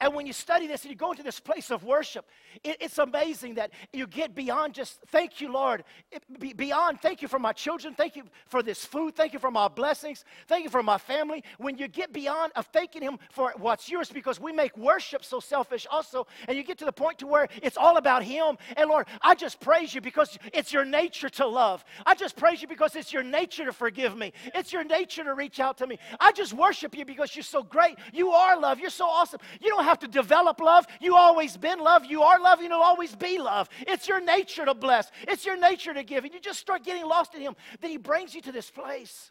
And 0.00 0.14
when 0.14 0.26
you 0.26 0.34
study 0.34 0.66
this 0.66 0.82
and 0.82 0.90
you 0.90 0.96
go 0.96 1.12
into 1.12 1.22
this 1.22 1.40
place 1.40 1.70
of 1.70 1.82
worship, 1.82 2.26
it, 2.62 2.76
it's 2.80 2.98
amazing 2.98 3.54
that 3.54 3.70
you 3.94 4.06
get 4.06 4.34
beyond 4.34 4.74
just, 4.74 5.00
thank 5.08 5.40
you, 5.40 5.50
Lord, 5.50 5.84
it, 6.12 6.56
beyond, 6.56 7.00
thank 7.00 7.22
you 7.22 7.28
for 7.28 7.38
my 7.38 7.54
children, 7.54 7.94
thank 7.94 8.14
you 8.14 8.24
for 8.46 8.62
this 8.62 8.84
food, 8.84 9.16
thank 9.16 9.32
you 9.32 9.38
for 9.38 9.50
my 9.50 9.68
blessings, 9.68 10.24
thank 10.48 10.64
you 10.64 10.70
for 10.70 10.82
my 10.82 10.98
family. 10.98 11.42
When 11.56 11.78
you 11.78 11.88
get 11.88 12.12
beyond 12.12 12.52
of 12.56 12.66
thanking 12.66 13.00
Him 13.00 13.18
for 13.30 13.54
what's 13.56 13.88
yours, 13.88 14.10
because 14.10 14.38
we 14.38 14.52
make 14.52 14.76
worship 14.76 15.24
so 15.24 15.40
selfish 15.40 15.86
also, 15.90 16.26
and 16.46 16.58
you 16.58 16.62
get 16.62 16.76
to 16.78 16.84
the 16.84 16.92
point 16.92 17.18
to 17.20 17.26
where 17.26 17.48
it's 17.62 17.78
all 17.78 17.96
about 17.96 18.22
Him. 18.22 18.58
And 18.76 18.90
Lord, 18.90 19.06
I 19.22 19.34
just 19.34 19.60
praise 19.60 19.94
you 19.94 20.02
because 20.02 20.38
it's 20.52 20.74
your 20.74 20.84
nature 20.84 21.30
to 21.30 21.46
love. 21.46 21.84
I 22.04 22.14
just 22.14 22.36
praise 22.36 22.60
you 22.60 22.68
because 22.68 22.96
it's 22.96 23.14
your 23.14 23.22
nature 23.22 23.64
to 23.64 23.72
forgive 23.72 24.14
me. 24.14 24.34
It's 24.54 24.74
your 24.74 24.84
nature 24.84 25.24
to 25.24 25.32
reach 25.32 25.58
out 25.58 25.78
to 25.78 25.86
me. 25.86 25.98
I 26.20 26.32
just 26.32 26.52
worship 26.52 26.94
you 26.94 27.06
because 27.06 27.34
you're 27.34 27.42
so 27.42 27.62
great. 27.62 27.96
You 28.12 28.32
are 28.32 28.60
love. 28.60 28.78
You're 28.78 28.90
so 28.90 29.06
awesome. 29.06 29.40
You 29.60 29.70
don't 29.70 29.85
have 29.86 29.98
to 30.00 30.08
develop 30.08 30.60
love. 30.60 30.86
You 31.00 31.16
always 31.16 31.56
been 31.56 31.78
love. 31.78 32.04
You 32.04 32.22
are 32.22 32.40
love. 32.40 32.60
You 32.62 32.68
will 32.68 32.82
always 32.82 33.14
be 33.16 33.38
love. 33.38 33.68
It's 33.86 34.06
your 34.06 34.20
nature 34.20 34.64
to 34.64 34.74
bless. 34.74 35.10
It's 35.26 35.46
your 35.46 35.56
nature 35.56 35.94
to 35.94 36.02
give. 36.02 36.24
And 36.24 36.34
you 36.34 36.40
just 36.40 36.60
start 36.60 36.84
getting 36.84 37.06
lost 37.06 37.34
in 37.34 37.40
Him. 37.40 37.56
Then 37.80 37.90
He 37.90 37.96
brings 37.96 38.34
you 38.34 38.42
to 38.42 38.52
this 38.52 38.70
place. 38.70 39.30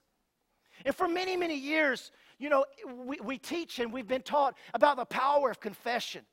And 0.84 0.94
for 0.94 1.08
many, 1.08 1.38
many 1.38 1.58
years, 1.58 2.12
you 2.38 2.50
know, 2.50 2.66
we, 3.06 3.18
we 3.24 3.38
teach 3.38 3.80
and 3.80 3.94
we've 3.94 4.08
been 4.08 4.22
taught 4.22 4.58
about 4.74 4.98
the 4.98 5.06
power 5.06 5.50
of 5.50 5.60
confession 5.60 6.26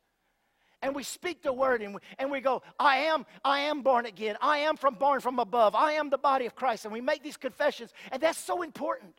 and 0.82 0.94
we 0.94 1.04
speak 1.04 1.42
the 1.42 1.52
word 1.52 1.80
and 1.80 1.94
we, 1.94 2.00
and 2.18 2.30
we 2.30 2.40
go 2.40 2.60
i 2.78 2.96
am 2.96 3.24
i 3.44 3.60
am 3.60 3.82
born 3.82 4.04
again 4.04 4.36
i 4.40 4.58
am 4.58 4.76
from 4.76 4.94
born 4.94 5.20
from 5.20 5.38
above 5.38 5.74
i 5.74 5.92
am 5.92 6.10
the 6.10 6.18
body 6.18 6.44
of 6.44 6.54
christ 6.54 6.84
and 6.84 6.92
we 6.92 7.00
make 7.00 7.22
these 7.22 7.36
confessions 7.36 7.92
and 8.10 8.20
that's 8.20 8.38
so 8.38 8.62
important 8.62 9.14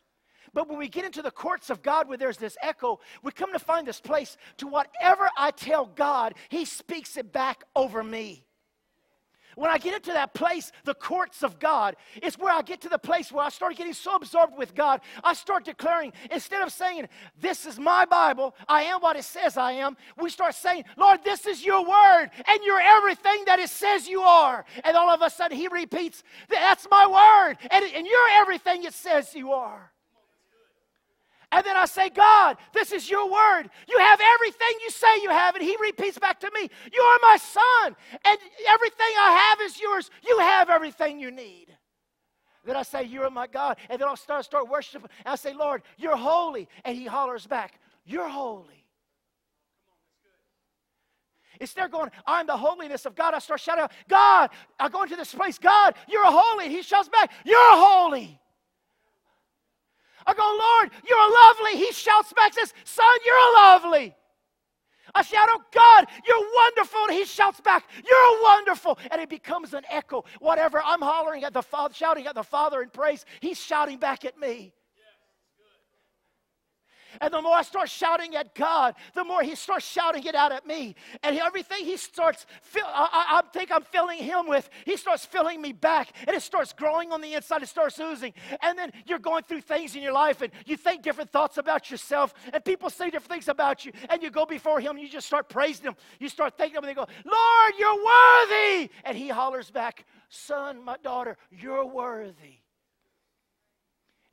but 0.54 0.68
when 0.68 0.78
we 0.78 0.88
get 0.88 1.04
into 1.04 1.20
the 1.20 1.30
courts 1.32 1.68
of 1.68 1.82
God 1.82 2.08
where 2.08 2.16
there's 2.16 2.38
this 2.38 2.56
echo, 2.62 3.00
we 3.22 3.32
come 3.32 3.52
to 3.52 3.58
find 3.58 3.86
this 3.86 4.00
place 4.00 4.36
to 4.58 4.68
whatever 4.68 5.28
I 5.36 5.50
tell 5.50 5.86
God, 5.86 6.34
He 6.48 6.64
speaks 6.64 7.16
it 7.16 7.32
back 7.32 7.64
over 7.74 8.02
me. 8.02 8.46
when 9.56 9.70
I 9.70 9.78
get 9.78 9.94
into 9.94 10.12
that 10.12 10.34
place, 10.34 10.72
the 10.84 10.94
courts 10.94 11.44
of 11.44 11.60
God, 11.60 11.94
it's 12.16 12.36
where 12.36 12.52
I 12.52 12.62
get 12.62 12.80
to 12.82 12.88
the 12.88 12.98
place 12.98 13.30
where 13.30 13.44
I 13.44 13.50
start 13.50 13.76
getting 13.76 13.92
so 13.92 14.16
absorbed 14.16 14.56
with 14.56 14.74
God. 14.74 15.00
I 15.22 15.32
start 15.34 15.64
declaring, 15.64 16.12
instead 16.30 16.62
of 16.62 16.72
saying, 16.72 17.08
This 17.40 17.66
is 17.66 17.78
my 17.78 18.04
Bible, 18.04 18.54
I 18.68 18.84
am 18.84 19.00
what 19.00 19.16
it 19.16 19.24
says 19.24 19.56
I 19.56 19.72
am, 19.72 19.96
we 20.20 20.30
start 20.30 20.54
saying, 20.54 20.84
Lord, 20.96 21.20
this 21.24 21.46
is 21.46 21.64
your 21.64 21.84
word, 21.84 22.30
and 22.46 22.64
you're 22.64 22.80
everything 22.80 23.44
that 23.46 23.58
it 23.58 23.70
says 23.70 24.08
you 24.08 24.22
are. 24.22 24.64
And 24.84 24.96
all 24.96 25.10
of 25.10 25.22
a 25.22 25.30
sudden, 25.30 25.56
He 25.56 25.68
repeats, 25.68 26.22
That's 26.48 26.86
my 26.90 27.06
word, 27.06 27.56
and, 27.70 27.84
and 27.84 28.06
you're 28.06 28.40
everything 28.40 28.84
it 28.84 28.94
says 28.94 29.34
you 29.34 29.52
are. 29.52 29.93
And 31.54 31.64
then 31.64 31.76
I 31.76 31.84
say, 31.84 32.10
God, 32.10 32.56
this 32.72 32.90
is 32.90 33.08
your 33.08 33.30
word. 33.30 33.70
You 33.88 33.96
have 33.98 34.20
everything 34.34 34.68
you 34.82 34.90
say 34.90 35.22
you 35.22 35.30
have. 35.30 35.54
And 35.54 35.62
he 35.62 35.76
repeats 35.80 36.18
back 36.18 36.40
to 36.40 36.50
me, 36.52 36.68
You 36.92 37.00
are 37.00 37.18
my 37.22 37.36
son. 37.36 37.96
And 38.24 38.38
everything 38.68 39.06
I 39.20 39.52
have 39.52 39.60
is 39.64 39.80
yours. 39.80 40.10
You 40.26 40.40
have 40.40 40.68
everything 40.68 41.20
you 41.20 41.30
need. 41.30 41.66
Then 42.64 42.74
I 42.74 42.82
say, 42.82 43.04
You 43.04 43.22
are 43.22 43.30
my 43.30 43.46
God. 43.46 43.76
And 43.88 44.00
then 44.00 44.08
I'll 44.08 44.16
start, 44.16 44.44
start 44.44 44.68
worshiping. 44.68 45.08
And 45.24 45.32
I 45.32 45.36
say, 45.36 45.54
Lord, 45.54 45.82
you're 45.96 46.16
holy. 46.16 46.68
And 46.84 46.96
he 46.96 47.06
hollers 47.06 47.46
back, 47.46 47.78
You're 48.04 48.28
holy. 48.28 48.84
Instead 51.60 51.84
of 51.84 51.92
going, 51.92 52.10
I'm 52.26 52.48
the 52.48 52.56
holiness 52.56 53.06
of 53.06 53.14
God, 53.14 53.32
I 53.32 53.38
start 53.38 53.60
shouting 53.60 53.84
out, 53.84 53.92
God, 54.08 54.50
I 54.80 54.88
go 54.88 55.04
into 55.04 55.14
this 55.14 55.32
place, 55.32 55.56
God, 55.56 55.94
you're 56.08 56.26
holy. 56.26 56.68
He 56.68 56.82
shouts 56.82 57.08
back, 57.08 57.30
You're 57.44 57.76
holy. 57.76 58.40
I 60.26 60.34
go, 60.34 60.42
Lord, 60.42 60.90
you're 61.08 61.32
lovely. 61.44 61.78
He 61.86 61.92
shouts 61.92 62.32
back, 62.32 62.54
says, 62.54 62.72
Son, 62.84 63.06
you're 63.24 63.54
lovely. 63.54 64.14
I 65.14 65.22
shout, 65.22 65.48
Oh 65.50 65.62
God, 65.72 66.06
you're 66.26 66.48
wonderful. 66.56 67.00
And 67.08 67.12
he 67.14 67.24
shouts 67.24 67.60
back, 67.60 67.84
You're 68.06 68.42
wonderful. 68.42 68.98
And 69.10 69.20
it 69.20 69.28
becomes 69.28 69.74
an 69.74 69.84
echo. 69.90 70.24
Whatever 70.40 70.82
I'm 70.84 71.02
hollering 71.02 71.44
at 71.44 71.52
the 71.52 71.62
Father, 71.62 71.94
shouting 71.94 72.26
at 72.26 72.34
the 72.34 72.42
Father 72.42 72.82
in 72.82 72.90
praise, 72.90 73.24
he's 73.40 73.60
shouting 73.60 73.98
back 73.98 74.24
at 74.24 74.38
me. 74.38 74.72
And 77.20 77.32
the 77.32 77.40
more 77.40 77.56
I 77.56 77.62
start 77.62 77.88
shouting 77.88 78.34
at 78.34 78.54
God, 78.54 78.94
the 79.14 79.24
more 79.24 79.42
He 79.42 79.54
starts 79.54 79.86
shouting 79.86 80.24
it 80.24 80.34
out 80.34 80.52
at 80.52 80.66
me. 80.66 80.96
And 81.22 81.38
everything 81.38 81.84
He 81.84 81.96
starts, 81.96 82.46
fill, 82.62 82.86
I, 82.86 83.42
I, 83.42 83.42
think 83.52 83.70
I'm 83.70 83.82
filling 83.82 84.18
Him 84.18 84.48
with, 84.48 84.68
He 84.84 84.96
starts 84.96 85.24
filling 85.24 85.60
me 85.60 85.72
back. 85.72 86.12
And 86.26 86.36
it 86.36 86.42
starts 86.42 86.72
growing 86.72 87.12
on 87.12 87.20
the 87.20 87.34
inside, 87.34 87.62
it 87.62 87.68
starts 87.68 87.98
oozing. 88.00 88.34
And 88.62 88.78
then 88.78 88.90
you're 89.06 89.18
going 89.18 89.44
through 89.44 89.60
things 89.60 89.94
in 89.94 90.02
your 90.02 90.12
life 90.12 90.42
and 90.42 90.52
you 90.66 90.76
think 90.76 91.02
different 91.02 91.30
thoughts 91.30 91.58
about 91.58 91.90
yourself. 91.90 92.34
And 92.52 92.64
people 92.64 92.90
say 92.90 93.06
different 93.10 93.30
things 93.30 93.48
about 93.48 93.84
you. 93.84 93.92
And 94.08 94.22
you 94.22 94.30
go 94.30 94.46
before 94.46 94.80
Him 94.80 94.98
you 95.04 95.08
just 95.08 95.26
start 95.26 95.48
praising 95.48 95.86
Him. 95.86 95.96
You 96.18 96.28
start 96.28 96.56
thanking 96.56 96.76
Him 96.76 96.84
and 96.84 96.90
they 96.90 96.94
go, 96.94 97.06
Lord, 97.24 97.74
you're 97.78 98.04
worthy. 98.04 98.90
And 99.04 99.16
He 99.16 99.28
hollers 99.28 99.70
back, 99.70 100.04
Son, 100.28 100.82
my 100.84 100.96
daughter, 100.96 101.36
you're 101.50 101.86
worthy. 101.86 102.63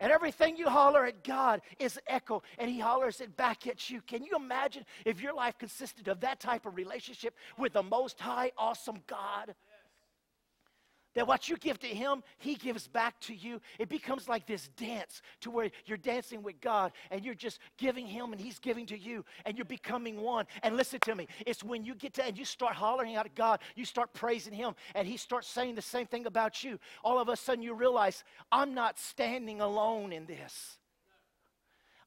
And 0.01 0.11
everything 0.11 0.57
you 0.57 0.67
holler 0.67 1.05
at 1.05 1.23
God 1.23 1.61
is 1.77 1.99
echo, 2.07 2.41
and 2.57 2.69
He 2.69 2.79
hollers 2.79 3.21
it 3.21 3.37
back 3.37 3.67
at 3.67 3.89
you. 3.89 4.01
Can 4.01 4.23
you 4.23 4.35
imagine 4.35 4.83
if 5.05 5.21
your 5.21 5.33
life 5.33 5.59
consisted 5.59 6.07
of 6.07 6.19
that 6.21 6.39
type 6.39 6.65
of 6.65 6.75
relationship 6.75 7.35
with 7.55 7.73
the 7.73 7.83
Most 7.83 8.19
High, 8.19 8.51
awesome 8.57 9.03
God? 9.05 9.53
That 11.13 11.27
what 11.27 11.49
you 11.49 11.57
give 11.57 11.79
to 11.79 11.87
him, 11.87 12.23
he 12.37 12.55
gives 12.55 12.87
back 12.87 13.19
to 13.21 13.33
you. 13.33 13.59
It 13.79 13.89
becomes 13.89 14.29
like 14.29 14.47
this 14.47 14.69
dance 14.77 15.21
to 15.41 15.51
where 15.51 15.69
you're 15.85 15.97
dancing 15.97 16.41
with 16.41 16.61
God 16.61 16.93
and 17.09 17.25
you're 17.25 17.35
just 17.35 17.59
giving 17.77 18.07
him 18.07 18.31
and 18.31 18.39
he's 18.39 18.59
giving 18.59 18.85
to 18.87 18.97
you 18.97 19.25
and 19.45 19.57
you're 19.57 19.65
becoming 19.65 20.21
one. 20.21 20.45
And 20.63 20.77
listen 20.77 20.99
to 21.01 21.15
me, 21.15 21.27
it's 21.45 21.63
when 21.63 21.83
you 21.83 21.95
get 21.95 22.13
to 22.13 22.25
and 22.25 22.37
you 22.37 22.45
start 22.45 22.75
hollering 22.75 23.15
out 23.15 23.25
at 23.25 23.35
God, 23.35 23.59
you 23.75 23.85
start 23.85 24.13
praising 24.13 24.53
him, 24.53 24.73
and 24.95 25.07
he 25.07 25.17
starts 25.17 25.47
saying 25.47 25.75
the 25.75 25.81
same 25.81 26.07
thing 26.07 26.25
about 26.25 26.63
you. 26.63 26.79
All 27.03 27.19
of 27.19 27.29
a 27.29 27.35
sudden 27.35 27.63
you 27.63 27.73
realize, 27.73 28.23
I'm 28.51 28.73
not 28.73 28.97
standing 28.97 29.61
alone 29.61 30.13
in 30.13 30.25
this. 30.25 30.77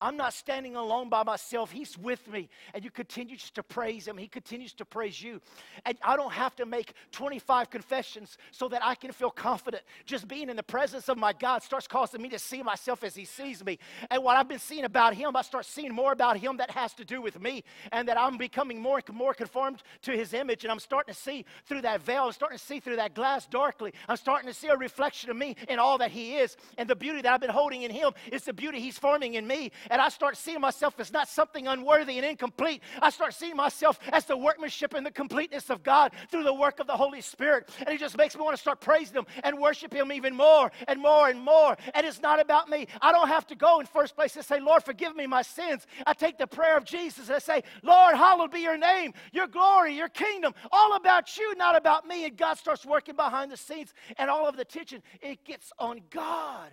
I'm 0.00 0.16
not 0.16 0.32
standing 0.34 0.76
alone 0.76 1.08
by 1.08 1.22
myself. 1.22 1.70
He's 1.70 1.96
with 1.96 2.26
me. 2.28 2.48
And 2.74 2.84
you 2.84 2.90
continue 2.90 3.36
to 3.36 3.62
praise 3.62 4.06
Him. 4.06 4.16
He 4.16 4.28
continues 4.28 4.72
to 4.74 4.84
praise 4.84 5.22
you. 5.22 5.40
And 5.84 5.96
I 6.02 6.16
don't 6.16 6.32
have 6.32 6.54
to 6.56 6.66
make 6.66 6.94
25 7.12 7.70
confessions 7.70 8.38
so 8.50 8.68
that 8.68 8.84
I 8.84 8.94
can 8.94 9.12
feel 9.12 9.30
confident. 9.30 9.82
Just 10.04 10.28
being 10.28 10.50
in 10.50 10.56
the 10.56 10.62
presence 10.62 11.08
of 11.08 11.18
my 11.18 11.32
God 11.32 11.62
starts 11.62 11.86
causing 11.86 12.20
me 12.20 12.28
to 12.30 12.38
see 12.38 12.62
myself 12.62 13.04
as 13.04 13.14
He 13.14 13.24
sees 13.24 13.64
me. 13.64 13.78
And 14.10 14.22
what 14.22 14.36
I've 14.36 14.48
been 14.48 14.58
seeing 14.58 14.84
about 14.84 15.14
Him, 15.14 15.36
I 15.36 15.42
start 15.42 15.66
seeing 15.66 15.94
more 15.94 16.12
about 16.12 16.36
Him 16.36 16.56
that 16.58 16.70
has 16.72 16.92
to 16.94 17.04
do 17.04 17.22
with 17.22 17.40
me. 17.40 17.64
And 17.92 18.08
that 18.08 18.18
I'm 18.18 18.36
becoming 18.36 18.80
more 18.80 19.00
and 19.06 19.16
more 19.16 19.34
conformed 19.34 19.82
to 20.02 20.12
His 20.12 20.34
image. 20.34 20.64
And 20.64 20.72
I'm 20.72 20.80
starting 20.80 21.14
to 21.14 21.20
see 21.20 21.44
through 21.66 21.82
that 21.82 22.02
veil, 22.02 22.24
I'm 22.24 22.32
starting 22.32 22.58
to 22.58 22.64
see 22.64 22.80
through 22.80 22.96
that 22.96 23.14
glass 23.14 23.46
darkly. 23.46 23.92
I'm 24.08 24.16
starting 24.16 24.48
to 24.48 24.54
see 24.54 24.68
a 24.68 24.76
reflection 24.76 25.30
of 25.30 25.36
me 25.36 25.56
in 25.68 25.78
all 25.78 25.98
that 25.98 26.10
He 26.10 26.36
is. 26.36 26.56
And 26.78 26.88
the 26.88 26.96
beauty 26.96 27.22
that 27.22 27.32
I've 27.32 27.40
been 27.40 27.50
holding 27.50 27.82
in 27.82 27.90
Him 27.90 28.12
is 28.30 28.44
the 28.44 28.52
beauty 28.52 28.80
He's 28.80 28.98
forming 28.98 29.34
in 29.34 29.46
me 29.46 29.70
and 29.90 30.00
I 30.00 30.08
start 30.08 30.36
seeing 30.36 30.60
myself 30.60 30.98
as 30.98 31.12
not 31.12 31.28
something 31.28 31.66
unworthy 31.66 32.18
and 32.18 32.26
incomplete. 32.26 32.82
I 33.00 33.10
start 33.10 33.34
seeing 33.34 33.56
myself 33.56 33.98
as 34.12 34.24
the 34.24 34.36
workmanship 34.36 34.94
and 34.94 35.04
the 35.04 35.10
completeness 35.10 35.70
of 35.70 35.82
God 35.82 36.12
through 36.30 36.44
the 36.44 36.54
work 36.54 36.80
of 36.80 36.86
the 36.86 36.96
Holy 36.96 37.20
Spirit. 37.20 37.68
And 37.80 37.88
it 37.88 38.00
just 38.00 38.16
makes 38.16 38.36
me 38.36 38.42
want 38.42 38.56
to 38.56 38.60
start 38.60 38.80
praising 38.80 39.16
Him 39.16 39.26
and 39.42 39.58
worship 39.58 39.92
Him 39.92 40.12
even 40.12 40.34
more 40.34 40.70
and 40.88 41.00
more 41.00 41.28
and 41.28 41.40
more. 41.40 41.76
And 41.94 42.06
it's 42.06 42.20
not 42.20 42.40
about 42.40 42.68
me. 42.68 42.86
I 43.00 43.12
don't 43.12 43.28
have 43.28 43.46
to 43.48 43.54
go 43.54 43.80
in 43.80 43.86
first 43.86 44.14
place 44.14 44.36
and 44.36 44.44
say, 44.44 44.60
Lord, 44.60 44.82
forgive 44.82 45.16
me 45.16 45.26
my 45.26 45.42
sins. 45.42 45.86
I 46.06 46.14
take 46.14 46.38
the 46.38 46.46
prayer 46.46 46.76
of 46.76 46.84
Jesus 46.84 47.28
and 47.28 47.36
I 47.36 47.40
say, 47.40 47.62
Lord, 47.82 48.16
hallowed 48.16 48.50
be 48.50 48.60
your 48.60 48.78
name, 48.78 49.12
your 49.32 49.46
glory, 49.46 49.94
your 49.96 50.08
kingdom, 50.08 50.54
all 50.72 50.96
about 50.96 51.36
you, 51.36 51.54
not 51.56 51.76
about 51.76 52.06
me. 52.06 52.24
And 52.24 52.36
God 52.36 52.58
starts 52.58 52.84
working 52.86 53.16
behind 53.16 53.50
the 53.50 53.56
scenes, 53.56 53.92
and 54.16 54.30
all 54.30 54.48
of 54.48 54.56
the 54.56 54.62
attention, 54.62 55.02
it 55.20 55.44
gets 55.44 55.72
on 55.78 56.00
God 56.10 56.70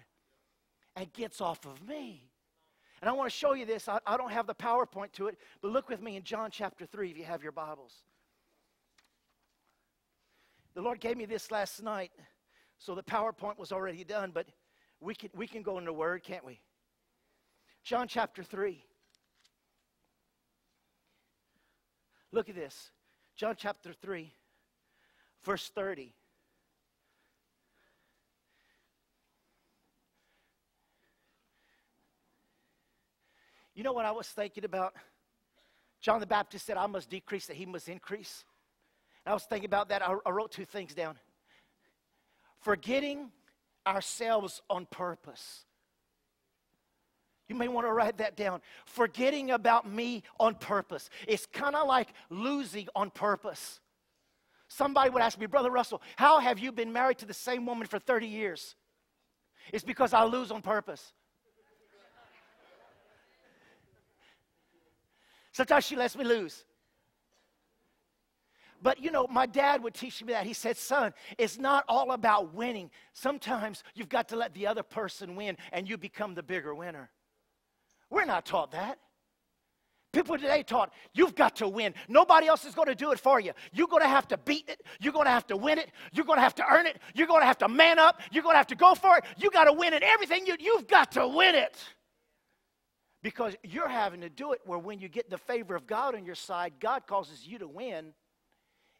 and 0.95 1.11
gets 1.13 1.41
off 1.41 1.65
of 1.65 1.85
me. 1.87 2.30
And 3.01 3.09
I 3.09 3.13
want 3.13 3.31
to 3.31 3.35
show 3.35 3.53
you 3.53 3.65
this. 3.65 3.87
I, 3.87 3.99
I 4.05 4.15
don't 4.15 4.31
have 4.31 4.45
the 4.45 4.53
PowerPoint 4.53 5.11
to 5.13 5.27
it, 5.27 5.37
but 5.61 5.71
look 5.71 5.89
with 5.89 6.01
me 6.01 6.17
in 6.17 6.23
John 6.23 6.51
chapter 6.51 6.85
3 6.85 7.09
if 7.09 7.17
you 7.17 7.23
have 7.23 7.41
your 7.41 7.51
Bibles. 7.51 7.93
The 10.75 10.81
Lord 10.81 10.99
gave 10.99 11.17
me 11.17 11.25
this 11.25 11.51
last 11.51 11.81
night, 11.81 12.11
so 12.77 12.95
the 12.95 13.03
PowerPoint 13.03 13.57
was 13.57 13.71
already 13.71 14.03
done, 14.03 14.31
but 14.33 14.45
we 14.99 15.15
can, 15.15 15.29
we 15.35 15.47
can 15.47 15.63
go 15.63 15.79
into 15.79 15.91
Word, 15.91 16.23
can't 16.23 16.45
we? 16.45 16.61
John 17.83 18.07
chapter 18.07 18.43
3. 18.43 18.83
Look 22.31 22.47
at 22.47 22.55
this. 22.55 22.91
John 23.35 23.55
chapter 23.57 23.93
3, 23.93 24.31
verse 25.43 25.71
30. 25.73 26.13
You 33.73 33.83
know 33.83 33.93
what 33.93 34.05
I 34.05 34.11
was 34.11 34.27
thinking 34.27 34.65
about? 34.65 34.93
John 36.01 36.19
the 36.19 36.25
Baptist 36.25 36.65
said, 36.65 36.77
I 36.77 36.87
must 36.87 37.09
decrease 37.09 37.45
that 37.45 37.55
he 37.55 37.65
must 37.65 37.87
increase. 37.87 38.43
And 39.25 39.31
I 39.31 39.33
was 39.33 39.43
thinking 39.43 39.67
about 39.67 39.89
that. 39.89 40.01
I, 40.01 40.15
I 40.25 40.31
wrote 40.31 40.51
two 40.51 40.65
things 40.65 40.93
down. 40.93 41.17
Forgetting 42.61 43.29
ourselves 43.85 44.61
on 44.69 44.87
purpose. 44.87 45.65
You 47.47 47.55
may 47.55 47.67
want 47.67 47.85
to 47.85 47.91
write 47.91 48.17
that 48.17 48.37
down. 48.37 48.61
Forgetting 48.85 49.51
about 49.51 49.89
me 49.89 50.23
on 50.39 50.55
purpose. 50.55 51.09
It's 51.27 51.45
kind 51.45 51.75
of 51.75 51.87
like 51.87 52.09
losing 52.29 52.87
on 52.95 53.09
purpose. 53.09 53.79
Somebody 54.67 55.09
would 55.09 55.21
ask 55.21 55.37
me, 55.37 55.47
Brother 55.47 55.69
Russell, 55.69 56.01
how 56.15 56.39
have 56.39 56.57
you 56.57 56.71
been 56.71 56.93
married 56.93 57.17
to 57.17 57.25
the 57.25 57.33
same 57.33 57.65
woman 57.65 57.87
for 57.87 57.99
30 57.99 58.27
years? 58.27 58.75
It's 59.73 59.83
because 59.83 60.13
I 60.13 60.23
lose 60.23 60.49
on 60.49 60.61
purpose. 60.61 61.13
Sometimes 65.51 65.85
she 65.85 65.95
lets 65.95 66.15
me 66.15 66.23
lose. 66.23 66.65
But 68.81 68.99
you 68.99 69.11
know, 69.11 69.27
my 69.27 69.45
dad 69.45 69.83
would 69.83 69.93
teach 69.93 70.23
me 70.23 70.33
that. 70.33 70.45
He 70.45 70.53
said, 70.53 70.75
Son, 70.75 71.13
it's 71.37 71.57
not 71.57 71.85
all 71.87 72.11
about 72.11 72.53
winning. 72.53 72.89
Sometimes 73.13 73.83
you've 73.93 74.09
got 74.09 74.29
to 74.29 74.35
let 74.35 74.53
the 74.53 74.67
other 74.67 74.83
person 74.83 75.35
win 75.35 75.57
and 75.71 75.87
you 75.87 75.97
become 75.97 76.33
the 76.33 76.43
bigger 76.43 76.73
winner. 76.73 77.09
We're 78.09 78.25
not 78.25 78.45
taught 78.45 78.71
that. 78.71 78.97
People 80.11 80.37
today 80.37 80.61
taught 80.61 80.91
you've 81.13 81.35
got 81.35 81.55
to 81.57 81.69
win. 81.69 81.93
Nobody 82.09 82.47
else 82.47 82.65
is 82.65 82.75
going 82.75 82.89
to 82.89 82.95
do 82.95 83.11
it 83.11 83.19
for 83.19 83.39
you. 83.39 83.53
You're 83.71 83.87
going 83.87 84.01
to 84.01 84.09
have 84.09 84.27
to 84.29 84.37
beat 84.37 84.67
it. 84.67 84.81
You're 84.99 85.13
going 85.13 85.25
to 85.25 85.31
have 85.31 85.47
to 85.47 85.55
win 85.55 85.79
it. 85.79 85.91
You're 86.11 86.25
going 86.25 86.37
to 86.37 86.43
have 86.43 86.55
to 86.55 86.65
earn 86.69 86.85
it. 86.85 86.97
You're 87.13 87.27
going 87.27 87.41
to 87.41 87.45
have 87.45 87.59
to 87.59 87.69
man 87.69 87.97
up. 87.97 88.19
You're 88.31 88.43
going 88.43 88.55
to 88.55 88.57
have 88.57 88.67
to 88.67 88.75
go 88.75 88.93
for 88.93 89.17
it. 89.17 89.23
You 89.37 89.49
got 89.51 89.65
to 89.65 89.73
win 89.73 89.93
it. 89.93 90.03
Everything 90.03 90.45
you, 90.45 90.57
you've 90.59 90.87
got 90.87 91.13
to 91.13 91.27
win 91.27 91.55
it. 91.55 91.77
Because 93.23 93.55
you're 93.63 93.87
having 93.87 94.21
to 94.21 94.29
do 94.29 94.53
it 94.53 94.61
where 94.65 94.79
when 94.79 94.99
you 94.99 95.07
get 95.07 95.29
the 95.29 95.37
favor 95.37 95.75
of 95.75 95.85
God 95.85 96.15
on 96.15 96.25
your 96.25 96.35
side, 96.35 96.73
God 96.79 97.05
causes 97.05 97.45
you 97.45 97.59
to 97.59 97.67
win 97.67 98.13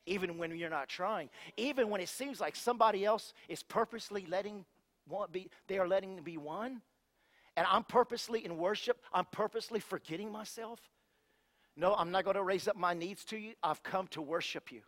even 0.06 0.38
when 0.38 0.56
you're 0.56 0.70
not 0.70 0.90
trying. 0.90 1.30
Even 1.58 1.90
when 1.90 2.02
it 2.02 2.10
seems 2.10 2.40
like 2.40 2.56
somebody 2.56 3.06
else 3.06 3.34
is 3.48 3.64
purposely 3.64 4.26
letting 4.28 4.66
be, 5.32 5.50
they 5.68 5.78
are 5.78 5.88
letting 5.88 6.22
be 6.22 6.38
one. 6.38 6.82
And 7.58 7.68
I'm 7.70 7.84
purposely 7.84 8.46
in 8.46 8.58
worship, 8.58 9.02
I'm 9.14 9.26
purposely 9.26 9.80
forgetting 9.80 10.32
myself. 10.32 10.80
No, 11.76 11.96
I'm 11.96 12.12
not 12.12 12.24
going 12.24 12.36
to 12.36 12.44
raise 12.44 12.68
up 12.68 12.76
my 12.76 12.94
needs 12.94 13.26
to 13.26 13.38
you. 13.38 13.54
I've 13.64 13.82
come 13.82 14.08
to 14.08 14.22
worship 14.22 14.72
you. 14.72 14.82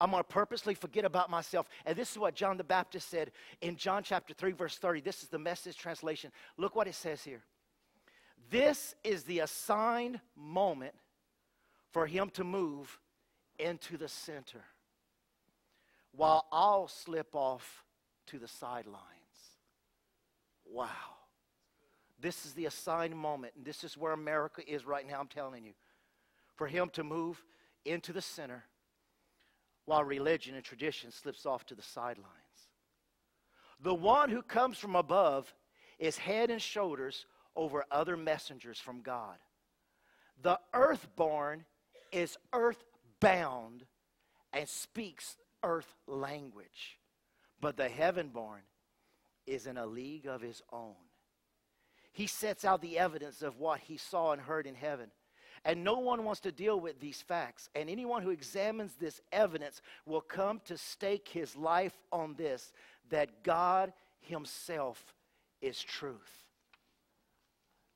I'm 0.00 0.10
going 0.10 0.22
to 0.22 0.28
purposely 0.28 0.74
forget 0.74 1.04
about 1.04 1.30
myself. 1.30 1.68
And 1.84 1.96
this 1.96 2.12
is 2.12 2.18
what 2.18 2.34
John 2.34 2.56
the 2.56 2.64
Baptist 2.64 3.08
said 3.10 3.32
in 3.60 3.76
John 3.76 4.02
chapter 4.02 4.32
3, 4.32 4.52
verse 4.52 4.76
30. 4.76 5.00
This 5.00 5.22
is 5.22 5.28
the 5.28 5.38
message 5.38 5.76
translation. 5.76 6.30
Look 6.56 6.76
what 6.76 6.86
it 6.86 6.94
says 6.94 7.22
here. 7.22 7.42
This 8.50 8.94
is 9.02 9.24
the 9.24 9.40
assigned 9.40 10.20
moment 10.36 10.94
for 11.90 12.06
him 12.06 12.30
to 12.30 12.44
move 12.44 12.98
into 13.58 13.96
the 13.96 14.08
center 14.08 14.62
while 16.12 16.46
I'll 16.52 16.88
slip 16.88 17.34
off 17.34 17.84
to 18.26 18.38
the 18.38 18.48
sidelines. 18.48 19.02
Wow. 20.64 20.88
This 22.20 22.46
is 22.46 22.52
the 22.52 22.66
assigned 22.66 23.16
moment, 23.16 23.54
and 23.56 23.64
this 23.64 23.84
is 23.84 23.96
where 23.96 24.12
America 24.12 24.62
is 24.66 24.84
right 24.84 25.06
now, 25.06 25.20
I'm 25.20 25.28
telling 25.28 25.64
you. 25.64 25.72
For 26.56 26.66
him 26.66 26.90
to 26.90 27.04
move 27.04 27.42
into 27.84 28.12
the 28.12 28.20
center 28.20 28.64
while 29.88 30.04
religion 30.04 30.54
and 30.54 30.62
tradition 30.62 31.10
slips 31.10 31.46
off 31.46 31.64
to 31.64 31.74
the 31.74 31.80
sidelines. 31.80 32.26
The 33.80 33.94
one 33.94 34.28
who 34.28 34.42
comes 34.42 34.76
from 34.76 34.94
above 34.94 35.54
is 35.98 36.18
head 36.18 36.50
and 36.50 36.60
shoulders 36.60 37.24
over 37.56 37.86
other 37.90 38.14
messengers 38.14 38.78
from 38.78 39.00
God. 39.00 39.36
The 40.42 40.60
earthborn 40.74 41.64
is 42.12 42.36
earthbound 42.52 43.86
and 44.52 44.68
speaks 44.68 45.36
earth 45.62 45.94
language, 46.06 46.98
but 47.58 47.78
the 47.78 47.88
heavenborn 47.88 48.64
is 49.46 49.66
in 49.66 49.78
a 49.78 49.86
league 49.86 50.26
of 50.26 50.42
his 50.42 50.60
own. 50.70 50.96
He 52.12 52.26
sets 52.26 52.66
out 52.66 52.82
the 52.82 52.98
evidence 52.98 53.40
of 53.40 53.58
what 53.58 53.80
he 53.80 53.96
saw 53.96 54.32
and 54.32 54.42
heard 54.42 54.66
in 54.66 54.74
heaven. 54.74 55.10
And 55.64 55.84
no 55.84 55.98
one 55.98 56.24
wants 56.24 56.40
to 56.42 56.52
deal 56.52 56.78
with 56.78 57.00
these 57.00 57.20
facts. 57.22 57.68
And 57.74 57.90
anyone 57.90 58.22
who 58.22 58.30
examines 58.30 58.94
this 58.94 59.20
evidence 59.32 59.82
will 60.06 60.20
come 60.20 60.60
to 60.66 60.76
stake 60.76 61.28
his 61.28 61.56
life 61.56 61.96
on 62.12 62.34
this 62.36 62.72
that 63.10 63.42
God 63.42 63.92
Himself 64.20 65.14
is 65.60 65.80
truth. 65.80 66.44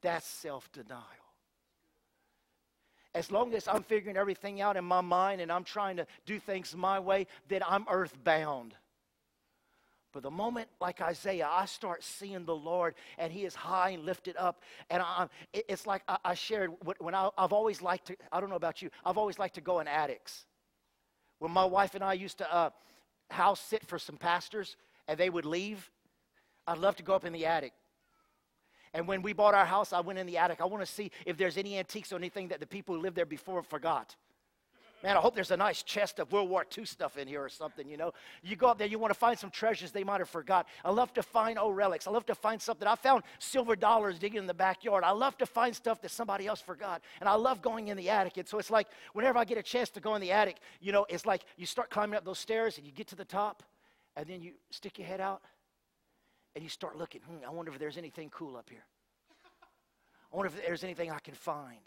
That's 0.03 0.27
self 0.27 0.71
denial. 0.73 1.03
As 3.15 3.31
long 3.31 3.55
as 3.55 3.69
I'm 3.69 3.83
figuring 3.83 4.17
everything 4.17 4.61
out 4.61 4.77
in 4.77 4.85
my 4.85 5.03
mind 5.03 5.41
and 5.41 5.53
I'm 5.53 5.65
trying 5.65 5.97
to 5.97 6.07
do 6.25 6.39
things 6.39 6.75
my 6.75 6.99
way, 6.99 7.27
then 7.49 7.63
I'm 7.67 7.85
earthbound. 7.91 8.75
But 10.13 10.23
the 10.23 10.31
moment, 10.31 10.69
like 10.81 11.01
Isaiah, 11.01 11.49
I 11.51 11.65
start 11.65 12.05
seeing 12.05 12.45
the 12.45 12.55
Lord 12.55 12.95
and 13.19 13.33
He 13.33 13.45
is 13.45 13.55
high 13.55 13.91
and 13.91 14.05
lifted 14.05 14.37
up, 14.37 14.63
and 14.91 15.03
I, 15.03 15.29
it's 15.53 15.87
like 15.87 16.03
I, 16.25 16.35
shared 16.35 16.71
when 16.99 17.15
I, 17.15 17.31
have 17.39 17.53
always 17.53 17.81
liked 17.81 18.09
to, 18.09 18.17
I 18.31 18.41
don't 18.41 18.51
know 18.51 18.57
about 18.57 18.83
you, 18.83 18.91
I've 19.05 19.19
always 19.19 19.39
liked 19.39 19.55
to 19.55 19.61
go 19.61 19.81
in 19.81 19.89
attics. 19.89 20.45
When 21.39 21.51
my 21.51 21.65
wife 21.65 21.95
and 21.95 22.05
I 22.05 22.13
used 22.13 22.39
to 22.39 22.55
uh, 22.55 22.71
house 23.31 23.61
sit 23.61 23.87
for 23.87 23.99
some 23.99 24.17
pastors 24.17 24.77
and 25.09 25.19
they 25.19 25.31
would 25.31 25.47
leave, 25.47 25.91
I'd 26.67 26.79
love 26.79 26.97
to 26.97 27.03
go 27.03 27.15
up 27.15 27.25
in 27.25 27.33
the 27.33 27.47
attic. 27.47 27.73
And 28.95 29.09
when 29.09 29.23
we 29.23 29.33
bought 29.33 29.55
our 29.55 29.65
house, 29.65 29.93
I 29.93 30.01
went 30.01 30.19
in 30.19 30.27
the 30.27 30.37
attic. 30.37 30.61
I 30.61 30.67
want 30.67 30.85
to 30.85 30.93
see 30.93 31.11
if 31.25 31.37
there's 31.39 31.57
any 31.57 31.79
antiques 31.79 32.13
or 32.13 32.17
anything 32.17 32.49
that 32.49 32.61
the 32.61 32.67
people 32.67 32.95
who 32.95 33.01
lived 33.01 33.17
there 33.17 33.27
before 33.27 33.63
forgot. 33.63 34.15
Man, 35.03 35.17
I 35.17 35.21
hope 35.21 35.35
there's 35.35 35.51
a 35.51 35.57
nice 35.57 35.83
chest 35.83 36.21
of 36.21 36.31
World 36.31 36.49
War 36.49 36.65
II 36.77 36.85
stuff 36.85 37.19
in 37.19 37.27
here 37.27 37.43
or 37.43 37.49
something, 37.49 37.89
you 37.89 37.97
know. 37.97 38.13
You 38.43 38.55
go 38.55 38.69
up 38.69 38.79
there, 38.79 38.87
you 38.87 39.01
want 39.01 39.13
to 39.13 39.19
find 39.19 39.37
some 39.37 39.51
treasures 39.51 39.91
they 39.91 40.05
might 40.05 40.21
have 40.21 40.29
forgot. 40.29 40.69
I 40.85 40.93
love 40.93 41.13
to 41.15 41.23
find 41.25 41.59
old 41.59 41.77
relics. 41.77 42.07
I 42.07 42.13
love 42.13 42.25
to 42.27 42.37
find 42.37 42.63
something. 42.63 42.87
I 42.87 42.95
found 42.95 43.25
silver 43.41 43.75
dollars 43.75 44.21
digging 44.21 44.39
in 44.39 44.47
the 44.47 44.55
backyard. 44.55 45.03
I 45.03 45.11
love 45.11 45.37
to 45.39 45.47
find 45.47 45.75
stuff 45.75 46.01
that 46.03 46.13
somebody 46.13 46.47
else 46.47 46.61
forgot. 46.61 47.03
And 47.19 47.29
I 47.29 47.35
love 47.35 47.63
going 47.63 47.89
in 47.89 47.97
the 47.97 48.11
attic. 48.11 48.37
And 48.37 48.47
so 48.47 48.59
it's 48.59 48.71
like 48.71 48.87
whenever 49.13 49.39
I 49.39 49.45
get 49.45 49.59
a 49.59 49.63
chance 49.63 49.91
to 49.91 50.01
go 50.01 50.15
in 50.15 50.21
the 50.21 50.31
attic, 50.31 50.59
you 50.81 50.93
know, 50.93 51.05
it's 51.09 51.27
like 51.27 51.43
you 51.57 51.67
start 51.67 51.91
climbing 51.91 52.17
up 52.17 52.25
those 52.25 52.39
stairs 52.39 52.79
and 52.79 52.87
you 52.87 52.93
get 52.93 53.09
to 53.09 53.17
the 53.17 53.25
top 53.25 53.65
and 54.17 54.27
then 54.27 54.41
you 54.41 54.53
stick 54.71 54.99
your 54.99 55.09
head 55.09 55.21
out 55.21 55.43
and 56.55 56.63
you 56.63 56.71
start 56.71 56.97
looking. 56.97 57.23
Hmm, 57.23 57.45
I 57.45 57.51
wonder 57.51 57.73
if 57.73 57.79
there's 57.79 57.99
anything 57.99 58.31
cool 58.31 58.57
up 58.57 58.71
here. 58.71 58.85
I 60.33 60.37
wonder 60.37 60.53
if 60.55 60.65
there's 60.65 60.85
anything 60.85 61.11
I 61.11 61.19
can 61.19 61.35
find. 61.35 61.79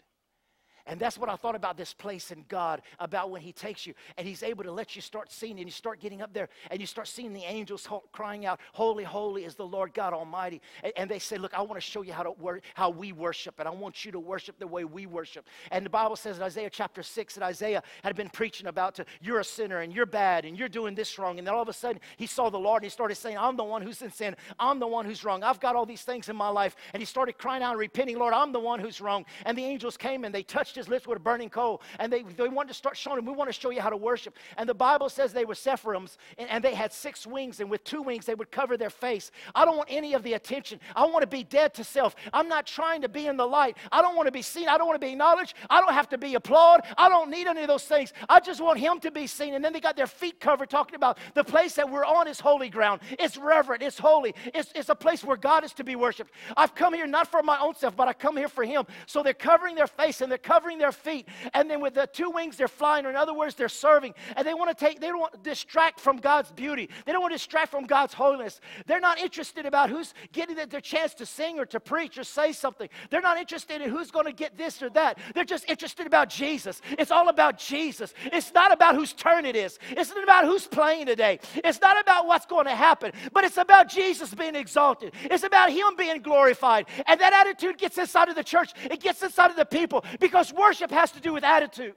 And 0.86 1.00
that's 1.00 1.18
what 1.18 1.28
I 1.28 1.36
thought 1.36 1.54
about 1.54 1.76
this 1.76 1.92
place 1.92 2.30
in 2.30 2.44
God, 2.48 2.82
about 2.98 3.30
when 3.30 3.42
He 3.42 3.52
takes 3.52 3.86
you 3.86 3.94
and 4.16 4.26
He's 4.26 4.42
able 4.42 4.64
to 4.64 4.72
let 4.72 4.94
you 4.94 5.02
start 5.02 5.30
seeing, 5.32 5.58
and 5.58 5.66
you 5.66 5.72
start 5.72 6.00
getting 6.00 6.22
up 6.22 6.32
there 6.32 6.48
and 6.70 6.80
you 6.80 6.86
start 6.86 7.08
seeing 7.08 7.32
the 7.32 7.42
angels 7.42 7.88
crying 8.12 8.46
out, 8.46 8.60
Holy, 8.72 9.04
holy 9.04 9.44
is 9.44 9.54
the 9.54 9.66
Lord 9.66 9.94
God 9.94 10.12
Almighty. 10.12 10.60
And, 10.82 10.92
and 10.96 11.10
they 11.10 11.18
say, 11.18 11.38
Look, 11.38 11.54
I 11.54 11.62
want 11.62 11.74
to 11.74 11.80
show 11.80 12.02
you 12.02 12.12
how, 12.12 12.22
to 12.22 12.32
wor- 12.32 12.60
how 12.74 12.90
we 12.90 13.12
worship, 13.12 13.56
and 13.58 13.68
I 13.68 13.70
want 13.70 14.04
you 14.04 14.12
to 14.12 14.20
worship 14.20 14.58
the 14.58 14.66
way 14.66 14.84
we 14.84 15.06
worship. 15.06 15.46
And 15.70 15.84
the 15.84 15.90
Bible 15.90 16.16
says 16.16 16.36
in 16.36 16.42
Isaiah 16.42 16.70
chapter 16.70 17.02
6 17.02 17.34
that 17.34 17.42
Isaiah 17.42 17.82
had 18.02 18.14
been 18.16 18.28
preaching 18.28 18.66
about, 18.66 18.94
to, 18.96 19.06
You're 19.20 19.40
a 19.40 19.44
sinner 19.44 19.80
and 19.80 19.92
you're 19.92 20.06
bad 20.06 20.44
and 20.44 20.58
you're 20.58 20.68
doing 20.68 20.94
this 20.94 21.18
wrong. 21.18 21.38
And 21.38 21.46
then 21.46 21.54
all 21.54 21.62
of 21.62 21.68
a 21.68 21.72
sudden, 21.72 22.00
he 22.16 22.26
saw 22.26 22.50
the 22.50 22.58
Lord 22.58 22.82
and 22.82 22.90
he 22.90 22.90
started 22.90 23.16
saying, 23.16 23.38
I'm 23.38 23.56
the 23.56 23.64
one 23.64 23.82
who's 23.82 24.02
in 24.02 24.12
sin. 24.12 24.36
I'm 24.58 24.78
the 24.78 24.86
one 24.86 25.04
who's 25.04 25.24
wrong. 25.24 25.42
I've 25.42 25.60
got 25.60 25.74
all 25.74 25.86
these 25.86 26.02
things 26.02 26.28
in 26.28 26.36
my 26.36 26.48
life. 26.48 26.76
And 26.92 27.00
he 27.00 27.06
started 27.06 27.38
crying 27.38 27.62
out 27.62 27.70
and 27.72 27.80
repenting, 27.80 28.18
Lord, 28.18 28.34
I'm 28.34 28.52
the 28.52 28.60
one 28.60 28.78
who's 28.78 29.00
wrong. 29.00 29.24
And 29.44 29.56
the 29.56 29.64
angels 29.64 29.96
came 29.96 30.24
and 30.24 30.34
they 30.34 30.42
touched 30.42 30.75
his 30.76 30.88
lips 30.88 31.06
with 31.06 31.16
a 31.16 31.20
burning 31.20 31.50
coal. 31.50 31.82
And 31.98 32.12
they, 32.12 32.22
they 32.22 32.48
wanted 32.48 32.68
to 32.68 32.74
start 32.74 32.96
showing 32.96 33.18
him, 33.18 33.26
we 33.26 33.32
want 33.32 33.48
to 33.48 33.58
show 33.58 33.70
you 33.70 33.80
how 33.80 33.90
to 33.90 33.96
worship. 33.96 34.36
And 34.56 34.68
the 34.68 34.74
Bible 34.74 35.08
says 35.08 35.32
they 35.32 35.44
were 35.44 35.54
seraphims 35.54 36.18
and, 36.38 36.48
and 36.48 36.62
they 36.62 36.74
had 36.74 36.92
six 36.92 37.26
wings, 37.26 37.60
and 37.60 37.70
with 37.70 37.84
two 37.84 38.02
wings 38.02 38.26
they 38.26 38.34
would 38.34 38.50
cover 38.50 38.76
their 38.76 38.90
face. 38.90 39.30
I 39.54 39.64
don't 39.64 39.76
want 39.76 39.88
any 39.90 40.14
of 40.14 40.22
the 40.22 40.34
attention. 40.34 40.80
I 40.94 41.06
want 41.06 41.22
to 41.22 41.26
be 41.26 41.44
dead 41.44 41.74
to 41.74 41.84
self. 41.84 42.16
I'm 42.32 42.48
not 42.48 42.66
trying 42.66 43.02
to 43.02 43.08
be 43.08 43.26
in 43.26 43.36
the 43.36 43.46
light. 43.46 43.76
I 43.90 44.02
don't 44.02 44.16
want 44.16 44.26
to 44.26 44.32
be 44.32 44.42
seen. 44.42 44.68
I 44.68 44.78
don't 44.78 44.86
want 44.86 45.00
to 45.00 45.06
be 45.06 45.12
acknowledged. 45.12 45.54
I 45.70 45.80
don't 45.80 45.92
have 45.92 46.08
to 46.10 46.18
be 46.18 46.34
applauded. 46.34 46.86
I 46.98 47.08
don't 47.08 47.30
need 47.30 47.46
any 47.46 47.62
of 47.62 47.68
those 47.68 47.84
things. 47.84 48.12
I 48.28 48.40
just 48.40 48.60
want 48.60 48.78
him 48.78 49.00
to 49.00 49.10
be 49.10 49.26
seen. 49.26 49.54
And 49.54 49.64
then 49.64 49.72
they 49.72 49.80
got 49.80 49.96
their 49.96 50.06
feet 50.06 50.40
covered 50.40 50.70
talking 50.70 50.94
about 50.94 51.18
the 51.34 51.44
place 51.44 51.74
that 51.74 51.90
we're 51.90 52.04
on 52.04 52.28
is 52.28 52.40
holy 52.40 52.68
ground. 52.68 53.00
It's 53.18 53.36
reverent. 53.36 53.82
It's 53.82 53.98
holy. 53.98 54.34
It's, 54.54 54.72
it's 54.74 54.88
a 54.88 54.94
place 54.94 55.22
where 55.24 55.36
God 55.36 55.64
is 55.64 55.72
to 55.74 55.84
be 55.84 55.96
worshiped. 55.96 56.32
I've 56.56 56.74
come 56.74 56.94
here 56.94 57.06
not 57.06 57.28
for 57.28 57.42
my 57.42 57.58
own 57.60 57.74
self, 57.74 57.96
but 57.96 58.08
I 58.08 58.12
come 58.12 58.36
here 58.36 58.48
for 58.48 58.64
him. 58.64 58.84
So 59.06 59.22
they're 59.22 59.34
covering 59.34 59.74
their 59.74 59.86
face 59.86 60.20
and 60.20 60.30
they're 60.30 60.38
covering 60.38 60.65
their 60.74 60.92
feet. 60.92 61.28
And 61.54 61.70
then 61.70 61.80
with 61.80 61.94
the 61.94 62.06
two 62.06 62.30
wings, 62.30 62.56
they're 62.56 62.68
flying, 62.68 63.06
or 63.06 63.10
in 63.10 63.16
other 63.16 63.34
words, 63.34 63.54
they're 63.54 63.68
serving. 63.68 64.14
And 64.36 64.46
they 64.46 64.54
want 64.54 64.76
to 64.76 64.84
take, 64.84 65.00
they 65.00 65.08
don't 65.08 65.20
want 65.20 65.32
to 65.32 65.38
distract 65.38 66.00
from 66.00 66.18
God's 66.18 66.50
beauty. 66.52 66.90
They 67.04 67.12
don't 67.12 67.20
want 67.20 67.32
to 67.32 67.38
distract 67.38 67.70
from 67.70 67.86
God's 67.86 68.14
holiness. 68.14 68.60
They're 68.86 69.00
not 69.00 69.18
interested 69.18 69.66
about 69.66 69.90
who's 69.90 70.12
getting 70.32 70.56
their 70.56 70.80
chance 70.80 71.14
to 71.14 71.26
sing 71.26 71.58
or 71.58 71.66
to 71.66 71.80
preach 71.80 72.18
or 72.18 72.24
say 72.24 72.52
something. 72.52 72.88
They're 73.10 73.20
not 73.20 73.38
interested 73.38 73.80
in 73.80 73.90
who's 73.90 74.10
going 74.10 74.26
to 74.26 74.32
get 74.32 74.58
this 74.58 74.82
or 74.82 74.90
that. 74.90 75.18
They're 75.34 75.44
just 75.44 75.68
interested 75.68 76.06
about 76.06 76.28
Jesus. 76.28 76.80
It's 76.98 77.10
all 77.10 77.28
about 77.28 77.58
Jesus. 77.58 78.12
It's 78.24 78.52
not 78.52 78.72
about 78.72 78.94
whose 78.94 79.12
turn 79.12 79.46
it 79.46 79.56
is. 79.56 79.78
It's 79.90 80.10
not 80.10 80.22
about 80.22 80.44
who's 80.44 80.66
playing 80.66 81.06
today. 81.06 81.40
It's 81.54 81.80
not 81.80 82.00
about 82.00 82.26
what's 82.26 82.46
going 82.46 82.66
to 82.66 82.74
happen, 82.74 83.12
but 83.32 83.44
it's 83.44 83.56
about 83.56 83.88
Jesus 83.88 84.34
being 84.34 84.54
exalted. 84.54 85.12
It's 85.24 85.44
about 85.44 85.70
Him 85.70 85.96
being 85.96 86.22
glorified. 86.22 86.86
And 87.06 87.20
that 87.20 87.32
attitude 87.32 87.78
gets 87.78 87.98
inside 87.98 88.28
of 88.28 88.34
the 88.34 88.44
church, 88.44 88.72
it 88.90 89.00
gets 89.00 89.22
inside 89.22 89.50
of 89.50 89.56
the 89.56 89.64
people 89.64 90.04
because 90.20 90.52
worship 90.56 90.90
has 90.90 91.12
to 91.12 91.20
do 91.20 91.32
with 91.32 91.44
attitude. 91.44 91.94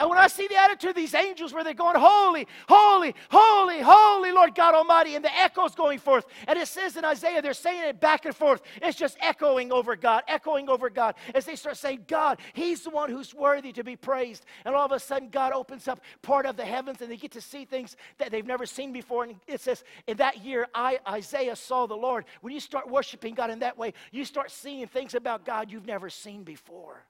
And 0.00 0.08
when 0.08 0.18
I 0.18 0.28
see 0.28 0.46
the 0.46 0.56
attitude 0.56 0.90
of 0.90 0.96
these 0.96 1.14
angels 1.14 1.52
where 1.52 1.64
they're 1.64 1.74
going, 1.74 1.96
Holy, 1.98 2.46
holy, 2.68 3.14
holy, 3.30 3.80
holy, 3.80 4.30
Lord 4.30 4.54
God 4.54 4.74
Almighty, 4.74 5.16
and 5.16 5.24
the 5.24 5.36
echoes 5.36 5.74
going 5.74 5.98
forth. 5.98 6.24
And 6.46 6.56
it 6.56 6.68
says 6.68 6.96
in 6.96 7.04
Isaiah, 7.04 7.42
they're 7.42 7.52
saying 7.52 7.82
it 7.88 7.98
back 7.98 8.24
and 8.24 8.34
forth. 8.34 8.62
It's 8.80 8.96
just 8.96 9.16
echoing 9.20 9.72
over 9.72 9.96
God, 9.96 10.22
echoing 10.28 10.68
over 10.68 10.88
God 10.88 11.16
as 11.34 11.46
they 11.46 11.56
start 11.56 11.76
saying, 11.76 12.04
God, 12.06 12.38
He's 12.52 12.82
the 12.82 12.90
one 12.90 13.10
who's 13.10 13.34
worthy 13.34 13.72
to 13.72 13.82
be 13.82 13.96
praised. 13.96 14.44
And 14.64 14.72
all 14.72 14.86
of 14.86 14.92
a 14.92 15.00
sudden, 15.00 15.30
God 15.30 15.52
opens 15.52 15.88
up 15.88 16.00
part 16.22 16.46
of 16.46 16.56
the 16.56 16.64
heavens 16.64 17.00
and 17.02 17.10
they 17.10 17.16
get 17.16 17.32
to 17.32 17.40
see 17.40 17.64
things 17.64 17.96
that 18.18 18.30
they've 18.30 18.46
never 18.46 18.66
seen 18.66 18.92
before. 18.92 19.24
And 19.24 19.34
it 19.48 19.60
says, 19.60 19.82
In 20.06 20.18
that 20.18 20.44
year, 20.44 20.68
I, 20.72 21.00
Isaiah 21.08 21.56
saw 21.56 21.86
the 21.86 21.96
Lord. 21.96 22.24
When 22.40 22.54
you 22.54 22.60
start 22.60 22.88
worshiping 22.88 23.34
God 23.34 23.50
in 23.50 23.58
that 23.60 23.76
way, 23.76 23.94
you 24.12 24.24
start 24.24 24.52
seeing 24.52 24.86
things 24.86 25.16
about 25.16 25.44
God 25.44 25.72
you've 25.72 25.86
never 25.86 26.08
seen 26.08 26.44
before. 26.44 27.04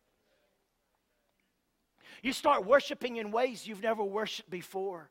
You 2.22 2.32
start 2.32 2.66
worshiping 2.66 3.16
in 3.16 3.30
ways 3.30 3.66
you've 3.66 3.82
never 3.82 4.04
worshiped 4.04 4.50
before. 4.50 5.10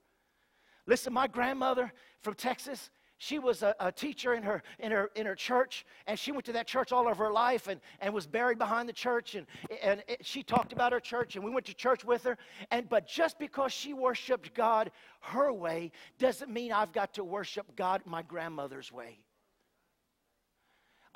Listen, 0.86 1.14
my 1.14 1.28
grandmother 1.28 1.92
from 2.22 2.34
Texas, 2.34 2.90
she 3.18 3.40
was 3.40 3.64
a, 3.64 3.76
a, 3.80 3.92
teacher 3.92 4.36
in 4.36 4.44
her, 4.44 4.62
in, 4.80 4.92
her, 4.92 5.10
in 5.16 5.26
her 5.26 5.36
church, 5.36 5.86
and 6.06 6.18
she 6.20 6.32
went 6.32 6.46
to 6.46 6.54
that 6.54 6.68
church 6.68 6.92
all 6.92 7.08
of 7.08 7.18
her 7.18 7.32
life 7.32 7.68
and, 7.68 7.82
and 8.00 8.14
was 8.14 8.28
buried 8.28 8.60
behind 8.60 8.88
the 8.88 8.94
church. 8.94 9.36
And, 9.36 9.48
and 9.82 10.04
it, 10.08 10.26
she 10.26 10.44
talked 10.44 10.72
about 10.72 10.94
her 10.94 11.00
church, 11.00 11.36
and 11.36 11.44
we 11.44 11.52
went 11.52 11.66
to 11.66 11.74
church 11.74 12.06
with 12.06 12.24
her. 12.24 12.38
And, 12.70 12.88
but 12.88 13.08
just 13.08 13.40
because 13.40 13.74
she 13.74 13.94
worshiped 13.94 14.54
God 14.54 14.92
her 15.22 15.52
way 15.52 15.92
doesn't 16.20 16.52
mean 16.52 16.72
I've 16.72 16.94
got 16.94 17.14
to 17.16 17.24
worship 17.24 17.76
God 17.76 18.04
my 18.06 18.22
grandmother's 18.22 18.92
way. 18.92 19.20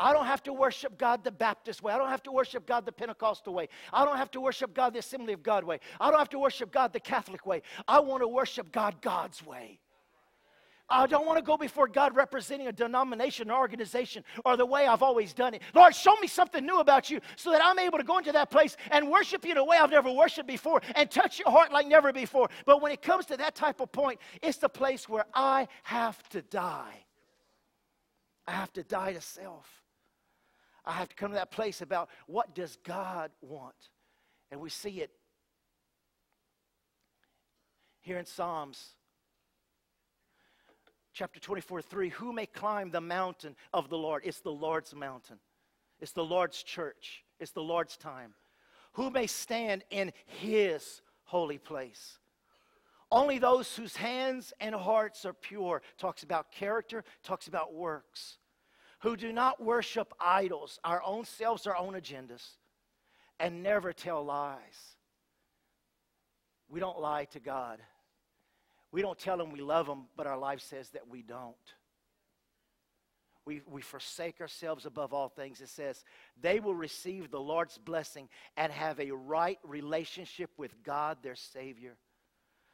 I 0.02 0.14
don't 0.14 0.26
have 0.26 0.42
to 0.44 0.54
worship 0.54 0.98
God 0.98 1.24
the 1.24 1.32
Baptist 1.32 1.84
way. 1.84 1.94
I 1.94 1.98
don't 2.00 2.10
have 2.10 2.24
to 2.24 2.32
worship 2.32 2.66
God 2.66 2.88
the 2.88 2.92
Pentecostal 2.92 3.54
way. 3.54 3.70
I 3.94 4.04
don't 4.04 4.18
have 4.18 4.32
to 4.32 4.42
worship 4.42 4.74
God 4.74 4.94
the 4.94 5.00
Assembly 5.00 5.32
of 5.32 5.44
God 5.44 5.64
way. 5.64 5.80
I 6.00 6.10
don't 6.10 6.18
have 6.18 6.30
to 6.30 6.40
worship 6.40 6.72
God 6.72 6.92
the 6.92 7.00
Catholic 7.00 7.46
way. 7.46 7.62
I 7.88 8.00
want 8.00 8.24
to 8.24 8.28
worship 8.28 8.72
God 8.72 8.96
God's 9.02 9.46
way. 9.46 9.80
I 10.90 11.06
don't 11.06 11.28
want 11.28 11.38
to 11.38 11.44
go 11.44 11.56
before 11.56 11.88
God 11.88 12.16
representing 12.16 12.68
a 12.68 12.72
denomination 12.72 13.52
or 13.52 13.60
organization 13.60 14.24
or 14.44 14.58
the 14.58 14.66
way 14.66 14.88
I've 14.88 15.04
always 15.04 15.34
done 15.34 15.54
it. 15.54 15.62
Lord, 15.76 15.96
show 15.96 16.16
me 16.18 16.28
something 16.28 16.66
new 16.66 16.80
about 16.80 17.12
you 17.12 17.22
so 17.36 17.52
that 17.52 17.62
I'm 17.64 17.78
able 17.78 18.00
to 18.00 18.04
go 18.04 18.18
into 18.18 18.32
that 18.32 18.50
place 18.50 18.76
and 18.90 19.10
worship 19.10 19.46
you 19.46 19.52
in 19.52 19.58
a 19.58 19.64
way 19.64 19.78
I've 19.78 19.92
never 19.92 20.12
worshiped 20.12 20.48
before 20.48 20.82
and 20.96 21.10
touch 21.10 21.38
your 21.38 21.52
heart 21.52 21.72
like 21.72 21.88
never 21.88 22.12
before. 22.12 22.50
But 22.66 22.82
when 22.82 22.92
it 22.92 23.04
comes 23.04 23.28
to 23.28 23.38
that 23.38 23.54
type 23.54 23.80
of 23.80 23.92
point, 23.92 24.20
it's 24.42 24.58
the 24.58 24.68
place 24.68 25.08
where 25.08 25.26
I 25.34 25.68
have 25.84 26.28
to 26.30 26.42
die. 26.42 27.06
I 28.48 28.52
have 28.52 28.74
to 28.74 28.84
die 28.84 29.14
to 29.14 29.22
self. 29.22 29.81
I 30.86 30.94
have 30.94 31.10
to 31.10 31.16
come 31.16 31.32
to 31.32 31.36
that 31.36 31.52
place 31.52 31.82
about 31.82 32.10
what 32.28 32.56
does 32.56 32.78
God 32.84 33.32
want? 33.42 33.76
And 34.50 34.60
we 34.60 34.70
see 34.70 35.02
it 35.02 35.12
here 38.02 38.18
in 38.18 38.26
Psalms 38.26 38.96
chapter 41.14 41.40
24, 41.40 41.82
3. 41.82 42.10
Who 42.10 42.34
may 42.34 42.46
climb 42.46 42.92
the 42.92 43.02
mountain 43.02 43.56
of 43.74 43.90
the 43.90 43.98
Lord? 43.98 44.24
It's 44.26 44.40
the 44.40 44.52
Lord's 44.52 44.96
mountain, 44.96 45.38
it's 46.00 46.14
the 46.14 46.26
Lord's 46.26 46.64
church, 46.64 47.24
it's 47.40 47.52
the 47.52 47.62
Lord's 47.62 47.98
time. 47.98 48.34
Who 48.94 49.10
may 49.10 49.28
stand 49.28 49.84
in 49.90 50.12
his 50.26 51.02
holy 51.24 51.58
place? 51.58 52.18
Only 53.10 53.40
those 53.40 53.76
whose 53.76 53.96
hands 53.96 54.54
and 54.60 54.74
hearts 54.74 55.26
are 55.26 55.34
pure. 55.34 55.82
Talks 55.98 56.24
about 56.24 56.52
character, 56.52 57.04
talks 57.24 57.48
about 57.48 57.74
works. 57.74 58.38
Who 59.02 59.18
do 59.18 59.34
not 59.34 59.62
worship 59.62 60.14
idols, 60.20 60.80
our 60.84 61.02
own 61.04 61.26
selves, 61.26 61.66
our 61.66 61.76
own 61.76 61.94
agendas, 61.94 62.46
and 63.40 63.64
never 63.64 63.94
tell 63.94 64.24
lies. 64.24 64.96
We 66.70 66.80
don't 66.80 67.00
lie 67.00 67.26
to 67.26 67.40
God. 67.40 67.80
We 68.92 69.02
don't 69.02 69.18
tell 69.18 69.42
Him 69.42 69.52
we 69.52 69.62
love 69.62 69.88
Him, 69.88 70.04
but 70.16 70.28
our 70.28 70.38
life 70.38 70.62
says 70.62 70.90
that 70.92 71.08
we 71.10 71.22
don't. 71.24 71.56
We, 73.46 73.62
we 73.68 73.82
forsake 73.82 74.40
ourselves 74.40 74.86
above 74.86 75.14
all 75.14 75.30
things. 75.30 75.62
It 75.62 75.70
says, 75.70 76.04
they 76.40 76.60
will 76.60 76.76
receive 76.76 77.32
the 77.32 77.40
Lord's 77.40 77.80
blessing 77.80 78.30
and 78.56 78.72
have 78.72 79.00
a 79.00 79.12
right 79.12 79.58
relationship 79.64 80.52
with 80.58 80.84
God, 80.84 81.18
their 81.24 81.36
Savior. 81.36 81.96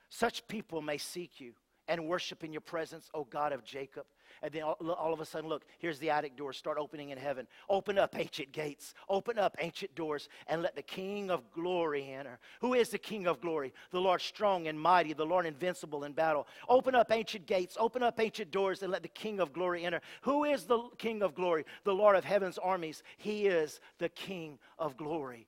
Such 0.09 0.45
people 0.49 0.81
may 0.81 0.97
seek 0.97 1.39
you 1.39 1.53
and 1.87 2.05
worship 2.05 2.43
in 2.43 2.51
your 2.51 2.61
presence, 2.61 3.09
O 3.13 3.23
God 3.23 3.53
of 3.53 3.63
Jacob. 3.63 4.05
And 4.41 4.51
then 4.51 4.63
all, 4.63 4.77
all, 4.91 5.13
of 5.13 5.19
a 5.19 5.25
sudden, 5.25 5.49
look, 5.49 5.63
here's 5.79 5.99
the 5.99 6.09
attic 6.09 6.35
doors 6.35 6.57
start 6.57 6.77
opening 6.77 7.09
in 7.09 7.17
heaven. 7.17 7.47
Open 7.69 7.97
up 7.97 8.17
ancient 8.17 8.51
gates, 8.51 8.93
open 9.09 9.37
up 9.39 9.55
ancient 9.59 9.95
doors, 9.95 10.29
and 10.47 10.61
let 10.61 10.75
the 10.75 10.81
King 10.81 11.31
of 11.31 11.51
glory 11.51 12.11
enter. 12.11 12.39
Who 12.61 12.73
is 12.73 12.89
the 12.89 12.97
King 12.97 13.27
of 13.27 13.41
glory? 13.41 13.73
The 13.91 14.01
Lord 14.01 14.21
strong 14.21 14.67
and 14.67 14.79
mighty, 14.79 15.13
the 15.13 15.25
Lord 15.25 15.45
invincible 15.45 16.03
in 16.03 16.13
battle. 16.13 16.47
Open 16.69 16.95
up 16.95 17.11
ancient 17.11 17.45
gates, 17.45 17.77
open 17.79 18.03
up 18.03 18.19
ancient 18.19 18.51
doors, 18.51 18.83
and 18.83 18.91
let 18.91 19.01
the 19.01 19.09
King 19.09 19.39
of 19.39 19.53
glory 19.53 19.85
enter. 19.85 20.01
Who 20.21 20.43
is 20.43 20.65
the 20.65 20.79
King 20.97 21.21
of 21.21 21.35
glory? 21.35 21.65
The 21.83 21.93
Lord 21.93 22.15
of 22.15 22.23
heaven's 22.23 22.57
armies. 22.57 23.03
He 23.17 23.47
is 23.47 23.79
the 23.99 24.09
King 24.09 24.59
of 24.77 24.97
glory. 24.97 25.47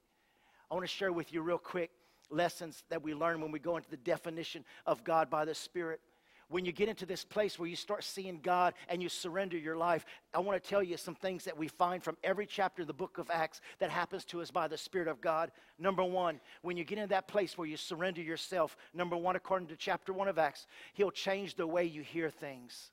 I 0.69 0.75
want 0.75 0.83
to 0.83 0.87
share 0.87 1.11
with 1.11 1.33
you 1.33 1.41
real 1.41 1.57
quick 1.57 1.91
lessons 2.29 2.83
that 2.89 3.01
we 3.01 3.13
learn 3.13 3.41
when 3.41 3.51
we 3.51 3.59
go 3.59 3.77
into 3.77 3.89
the 3.89 3.97
definition 3.97 4.63
of 4.85 5.03
God 5.03 5.29
by 5.29 5.45
the 5.45 5.55
Spirit 5.55 5.99
when 6.49 6.65
you 6.65 6.71
get 6.71 6.89
into 6.89 7.05
this 7.05 7.23
place 7.23 7.57
where 7.57 7.69
you 7.69 7.75
start 7.75 8.03
seeing 8.03 8.39
God 8.41 8.73
and 8.87 9.01
you 9.01 9.09
surrender 9.09 9.57
your 9.57 9.77
life, 9.77 10.05
I 10.33 10.39
want 10.39 10.61
to 10.61 10.69
tell 10.69 10.83
you 10.83 10.97
some 10.97 11.15
things 11.15 11.45
that 11.45 11.57
we 11.57 11.67
find 11.67 12.03
from 12.03 12.17
every 12.23 12.45
chapter 12.45 12.81
of 12.81 12.87
the 12.87 12.93
book 12.93 13.17
of 13.17 13.29
Acts 13.31 13.61
that 13.79 13.89
happens 13.89 14.25
to 14.25 14.41
us 14.41 14.51
by 14.51 14.67
the 14.67 14.77
Spirit 14.77 15.07
of 15.07 15.21
God. 15.21 15.51
Number 15.77 16.03
one, 16.03 16.39
when 16.61 16.75
you 16.75 16.83
get 16.83 16.97
in 16.97 17.09
that 17.09 17.27
place 17.27 17.57
where 17.57 17.67
you 17.67 17.77
surrender 17.77 18.21
yourself, 18.21 18.75
number 18.93 19.15
one, 19.15 19.35
according 19.35 19.67
to 19.69 19.75
chapter 19.75 20.11
one 20.11 20.27
of 20.27 20.39
Acts, 20.39 20.65
He'll 20.93 21.11
change 21.11 21.55
the 21.55 21.67
way 21.67 21.85
you 21.85 22.01
hear 22.01 22.29
things. 22.29 22.91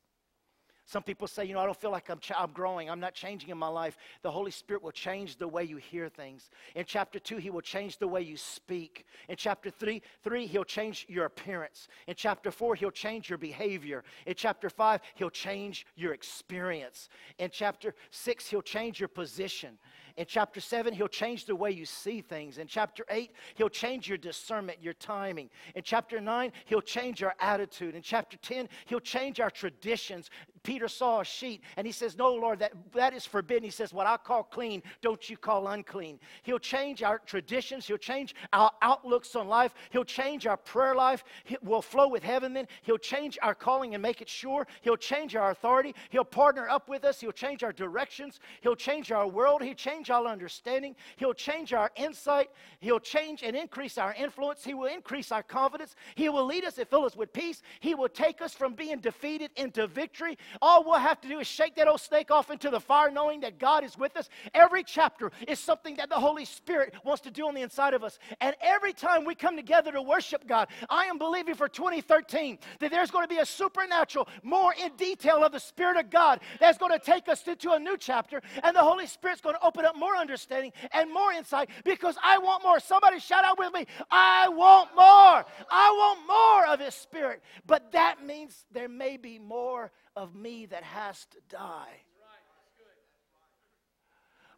Some 0.88 1.03
people 1.03 1.27
say, 1.27 1.44
you 1.44 1.53
know, 1.53 1.59
I 1.59 1.64
don't 1.64 1.77
feel 1.77 1.90
like 1.90 2.09
I'm, 2.09 2.20
ch- 2.20 2.31
I'm 2.38 2.53
growing. 2.53 2.88
I'm 2.88 3.01
not 3.01 3.12
changing 3.12 3.51
in 3.51 3.59
my 3.59 3.66
life. 3.66 3.96
The 4.22 4.31
Holy 4.31 4.53
Spirit 4.53 4.85
will 4.85 4.92
change 4.92 5.37
the 5.37 5.49
way 5.49 5.64
you 5.64 5.79
hear 5.79 6.09
things. 6.09 6.49
In 6.77 6.85
chapter 6.87 7.18
2, 7.18 7.38
He 7.38 7.51
will 7.51 7.61
change 7.61 7.99
the 7.99 8.07
way 8.07 8.22
you 8.22 8.37
speak. 8.37 9.05
In 9.29 9.35
chapter 9.35 9.68
3, 9.68 10.01
3 10.22 10.46
He'll 10.46 10.62
change 10.62 11.05
your 11.09 11.25
appearance. 11.25 11.88
In 12.07 12.14
chapter 12.14 12.53
4, 12.53 12.77
He'll 12.77 12.92
change 12.92 13.29
your 13.29 13.37
behavior. 13.37 14.05
In 14.27 14.35
chapter 14.37 14.70
5, 14.70 15.01
He'll 15.16 15.29
change 15.29 15.87
your 15.96 16.14
experience. 16.14 17.09
In 17.38 17.51
chapter 17.51 17.92
6, 18.12 18.46
He'll 18.46 18.62
change 18.62 19.01
your 19.01 19.09
position. 19.09 19.79
In 20.16 20.25
chapter 20.27 20.61
7, 20.61 20.94
he'll 20.94 21.09
change 21.09 21.44
the 21.44 21.55
way 21.55 21.70
you 21.70 21.85
see 21.85 22.22
things. 22.22 22.57
In 22.57 22.66
chapter 22.66 23.05
8, 23.11 23.33
he'll 23.55 23.68
change 23.68 24.09
your 24.09 24.16
discernment, 24.16 24.79
your 24.83 24.94
timing. 24.94 25.51
In 25.75 25.83
chapter 25.83 26.20
9, 26.22 26.53
he'll 26.64 26.81
change 26.81 27.22
our 27.22 27.35
attitude. 27.38 27.94
In 27.94 28.01
chapter 28.01 28.38
10, 28.38 28.68
he'll 28.87 28.99
change 28.99 29.40
our 29.40 29.51
traditions. 29.51 30.31
Peter 30.66 30.88
saw 30.88 31.20
a 31.20 31.24
sheet 31.24 31.62
and 31.76 31.87
he 31.87 31.92
says, 31.92 32.18
No, 32.18 32.35
Lord, 32.35 32.59
that, 32.59 32.72
that 32.92 33.14
is 33.14 33.24
forbidden. 33.24 33.62
He 33.62 33.70
says, 33.70 33.94
What 33.94 34.09
I 34.09 34.16
call 34.16 34.42
clean, 34.42 34.83
don't 35.00 35.31
you 35.31 35.37
call 35.37 35.68
unclean. 35.68 36.18
He'll 36.42 36.59
change 36.59 37.05
our 37.05 37.20
traditions. 37.20 37.87
He'll 37.87 37.96
change 37.96 38.35
our 38.52 38.72
outlooks 38.83 39.37
on 39.37 39.46
life. 39.46 39.74
He'll 39.90 40.05
change 40.05 40.44
our 40.44 40.57
prayer 40.57 40.96
life. 40.96 41.22
We'll 41.62 41.83
flow 41.83 42.09
with 42.09 42.24
heaven 42.24 42.52
then. 42.52 42.66
He'll 42.83 42.98
change 42.98 43.38
our 43.42 43.55
calling 43.55 43.94
and 43.94 44.02
make 44.02 44.20
it 44.20 44.29
sure. 44.29 44.66
He'll 44.83 44.96
change 44.96 45.37
our 45.37 45.52
authority. 45.52 45.94
He'll 46.11 46.24
partner 46.24 46.68
up 46.68 46.88
with 46.88 47.05
us. 47.05 47.20
He'll 47.20 47.31
change 47.31 47.62
our 47.62 47.72
directions. 47.72 48.40
He'll 48.61 48.74
change 48.74 49.12
our 49.12 49.29
world. 49.29 49.62
He'll 49.62 49.74
change 49.74 50.11
our 50.11 50.26
understanding. 50.26 50.96
He'll 51.14 51.33
change 51.33 51.72
our 51.74 51.92
insight. 51.94 52.50
He'll 52.81 52.98
change 52.98 53.44
and 53.44 53.55
increase 53.55 53.98
our 53.98 54.14
influence. 54.14 54.64
He 54.64 54.74
will 54.74 54.92
increase 54.92 55.31
our 55.31 55.44
confidence. 55.44 55.94
He 56.16 56.29
will 56.29 56.44
lead 56.44 56.64
us 56.64 56.76
and 56.79 56.88
fill 56.88 57.05
us 57.05 57.14
with 57.14 57.33
peace. 57.33 57.62
He 57.79 57.94
will 57.94 58.09
take 58.09 58.42
us 58.42 58.52
from 58.52 58.74
being 58.74 58.98
defeated 58.98 59.52
into 59.55 59.87
victory. 59.87 60.37
All 60.61 60.85
we'll 60.85 60.99
have 60.99 61.21
to 61.23 61.29
do 61.29 61.38
is 61.38 61.47
shake 61.47 61.77
that 61.77 61.88
old 61.88 62.01
snake 62.01 62.31
off 62.31 62.51
into 62.51 62.71
the 62.71 62.81
fire, 62.81 63.11
knowing 63.11 63.40
that 63.40 63.59
God 63.59 63.85
is 63.85 63.97
with 63.97 64.16
us. 64.16 64.29
Every 64.55 64.83
chapter 64.83 65.31
is 65.47 65.59
something 65.59 65.97
that 65.97 66.09
the 66.09 66.16
Holy 66.16 66.45
Spirit 66.45 66.95
wants 67.05 67.23
to 67.23 67.31
do 67.31 67.47
on 67.47 67.55
the 67.55 67.62
inside 67.62 67.95
of 67.95 68.05
us. 68.05 68.19
And 68.40 68.55
every 68.61 68.92
time 68.92 69.25
we 69.25 69.35
come 69.35 69.57
together 69.57 69.92
to 69.92 70.03
worship 70.03 70.47
God, 70.47 70.69
I 70.88 71.05
am 71.05 71.19
believing 71.19 71.55
for 71.55 71.69
2013 71.69 72.59
that 72.81 72.90
there's 72.90 73.11
going 73.11 73.25
to 73.25 73.35
be 73.35 73.40
a 73.40 73.47
supernatural, 73.47 74.29
more 74.42 74.75
in 74.83 74.92
detail 74.97 75.45
of 75.45 75.53
the 75.53 75.61
Spirit 75.61 75.97
of 75.97 76.11
God 76.11 76.40
that's 76.61 76.79
going 76.79 76.92
to 76.92 76.99
take 76.99 77.29
us 77.29 77.47
into 77.47 77.73
a 77.73 77.79
new 77.79 77.97
chapter. 77.97 78.42
And 78.62 78.75
the 78.75 78.83
Holy 78.83 79.07
Spirit's 79.07 79.40
going 79.40 79.57
to 79.57 79.64
open 79.64 79.85
up 79.85 79.97
more 79.97 80.16
understanding 80.16 80.73
and 80.92 81.12
more 81.12 81.33
insight 81.33 81.71
because 81.85 82.16
I 82.23 82.38
want 82.38 82.62
more. 82.62 82.81
Somebody 82.81 83.19
shout 83.19 83.45
out 83.45 83.59
with 83.59 83.73
me, 83.73 83.87
I 84.11 84.49
want 84.49 84.90
more. 84.95 85.45
I 85.71 85.90
want 85.90 86.27
more 86.27 86.75
of 86.75 86.81
His 86.81 86.95
Spirit. 86.95 87.42
But 87.66 87.92
that 87.92 88.25
means 88.25 88.64
there 88.73 88.88
may 88.88 89.16
be 89.16 89.38
more 89.38 89.92
of 90.16 90.35
me 90.35 90.66
that 90.66 90.83
has 90.83 91.26
to 91.26 91.38
die. 91.48 92.00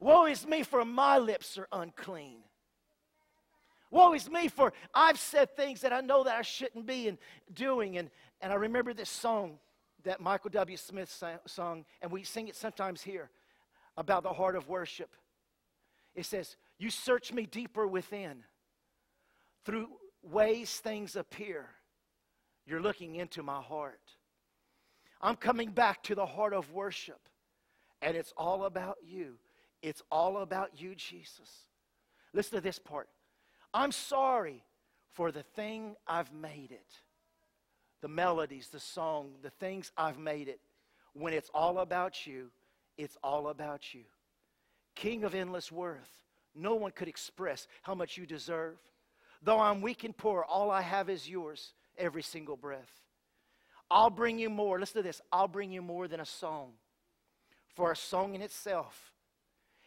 Woe 0.01 0.27
is 0.27 0.47
me, 0.47 0.62
for 0.62 0.85
my 0.85 1.18
lips 1.18 1.59
are 1.59 1.68
unclean. 1.73 2.38
Woe 3.90 4.12
is 4.12 4.31
me, 4.31 4.49
for 4.49 4.73
I've 4.94 5.18
said 5.18 5.57
things 5.57 5.81
that 5.81 5.92
I 5.92 6.01
know 6.01 6.25
that 6.25 6.37
I 6.37 6.42
shouldn't 6.42 6.87
be 6.87 7.09
and 7.09 7.18
doing. 7.53 7.99
And, 7.99 8.11
and 8.40 8.53
I 8.53 8.57
remember 8.57 8.94
this 8.94 9.11
song 9.11 9.59
that 10.05 10.21
Michael 10.21 10.51
W. 10.51 10.77
Smith 10.77 11.11
sang, 11.11 11.38
sung, 11.47 11.85
and 12.01 12.12
we 12.12 12.23
sing 12.23 12.49
it 12.49 12.55
sometimes 12.55 13.03
here 13.03 13.31
about 13.97 14.23
the 14.23 14.33
heart 14.33 14.55
of 14.55 14.68
worship. 14.68 15.16
It 16.14 16.27
says, 16.27 16.57
You 16.79 16.90
search 16.90 17.33
me 17.33 17.47
deeper 17.47 17.87
within. 17.87 18.44
Through 19.64 19.88
ways 20.23 20.71
things 20.77 21.16
appear, 21.16 21.68
you're 22.66 22.81
looking 22.81 23.16
into 23.16 23.42
my 23.42 23.61
heart. 23.61 24.01
I'm 25.20 25.37
coming 25.37 25.70
back 25.70 26.02
to 26.04 26.14
the 26.14 26.26
heart 26.26 26.52
of 26.52 26.72
worship, 26.72 27.20
and 28.02 28.16
it's 28.16 28.33
all 28.37 28.64
about 28.64 28.98
you. 29.04 29.35
It's 29.83 30.02
all 30.11 30.38
about 30.38 30.81
you, 30.81 30.94
Jesus. 30.94 31.50
Listen 32.33 32.57
to 32.57 32.61
this 32.61 32.78
part. 32.78 33.09
I'm 33.72 33.92
sorry 33.92 34.62
for 35.12 35.33
the 35.33 35.42
thing 35.42 35.96
I've 36.07 36.33
made 36.33 36.70
it. 36.70 36.87
The 38.00 38.09
melodies, 38.09 38.68
the 38.68 38.81
song, 38.81 39.33
the 39.42 39.50
things 39.50 39.90
I've 39.96 40.18
made 40.18 40.48
it. 40.48 40.61
When 41.14 41.33
it's 41.33 41.50
all 41.52 41.78
about 41.78 42.26
you, 42.26 42.50
it's 42.96 43.16
all 43.22 43.48
about 43.48 43.94
you. 43.94 44.02
King 44.94 45.24
of 45.24 45.35
endless 45.35 45.72
worth. 45.72 46.11
No 46.54 46.74
one 46.74 46.92
could 46.92 47.09
express 47.09 47.66
how 47.83 47.94
much 47.94 48.16
you 48.16 48.26
deserve. 48.26 48.76
Though 49.42 49.61
I'm 49.61 49.81
weak 49.81 50.04
and 50.04 50.16
poor, 50.16 50.44
all 50.44 50.70
I 50.70 50.83
have 50.83 51.09
is 51.09 51.28
yours, 51.28 51.72
every 51.96 52.22
single 52.22 52.57
breath. 52.57 52.90
I'll 53.90 54.11
bring 54.11 54.38
you 54.38 54.51
more. 54.51 54.79
Listen 54.79 55.03
to 55.03 55.07
this. 55.07 55.20
I'll 55.33 55.48
bring 55.48 55.72
you 55.72 55.83
more 55.83 56.09
than 56.09 56.20
a 56.20 56.27
song. 56.27 56.72
For 57.74 57.92
a 57.92 57.96
song 57.96 58.35
in 58.35 58.42
itself 58.42 59.12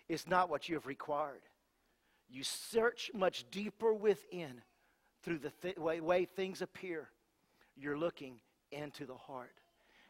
is 0.09 0.27
not 0.27 0.49
what 0.49 0.69
you 0.69 0.75
have 0.75 0.87
required. 0.87 1.41
You 2.29 2.43
search 2.43 3.11
much 3.13 3.45
deeper 3.51 3.93
within 3.93 4.61
through 5.23 5.39
the 5.39 5.51
th- 5.61 5.77
way, 5.77 5.99
way 5.99 6.25
things 6.25 6.61
appear. 6.61 7.09
You're 7.75 7.97
looking 7.97 8.39
into 8.71 9.05
the 9.05 9.15
heart. 9.15 9.53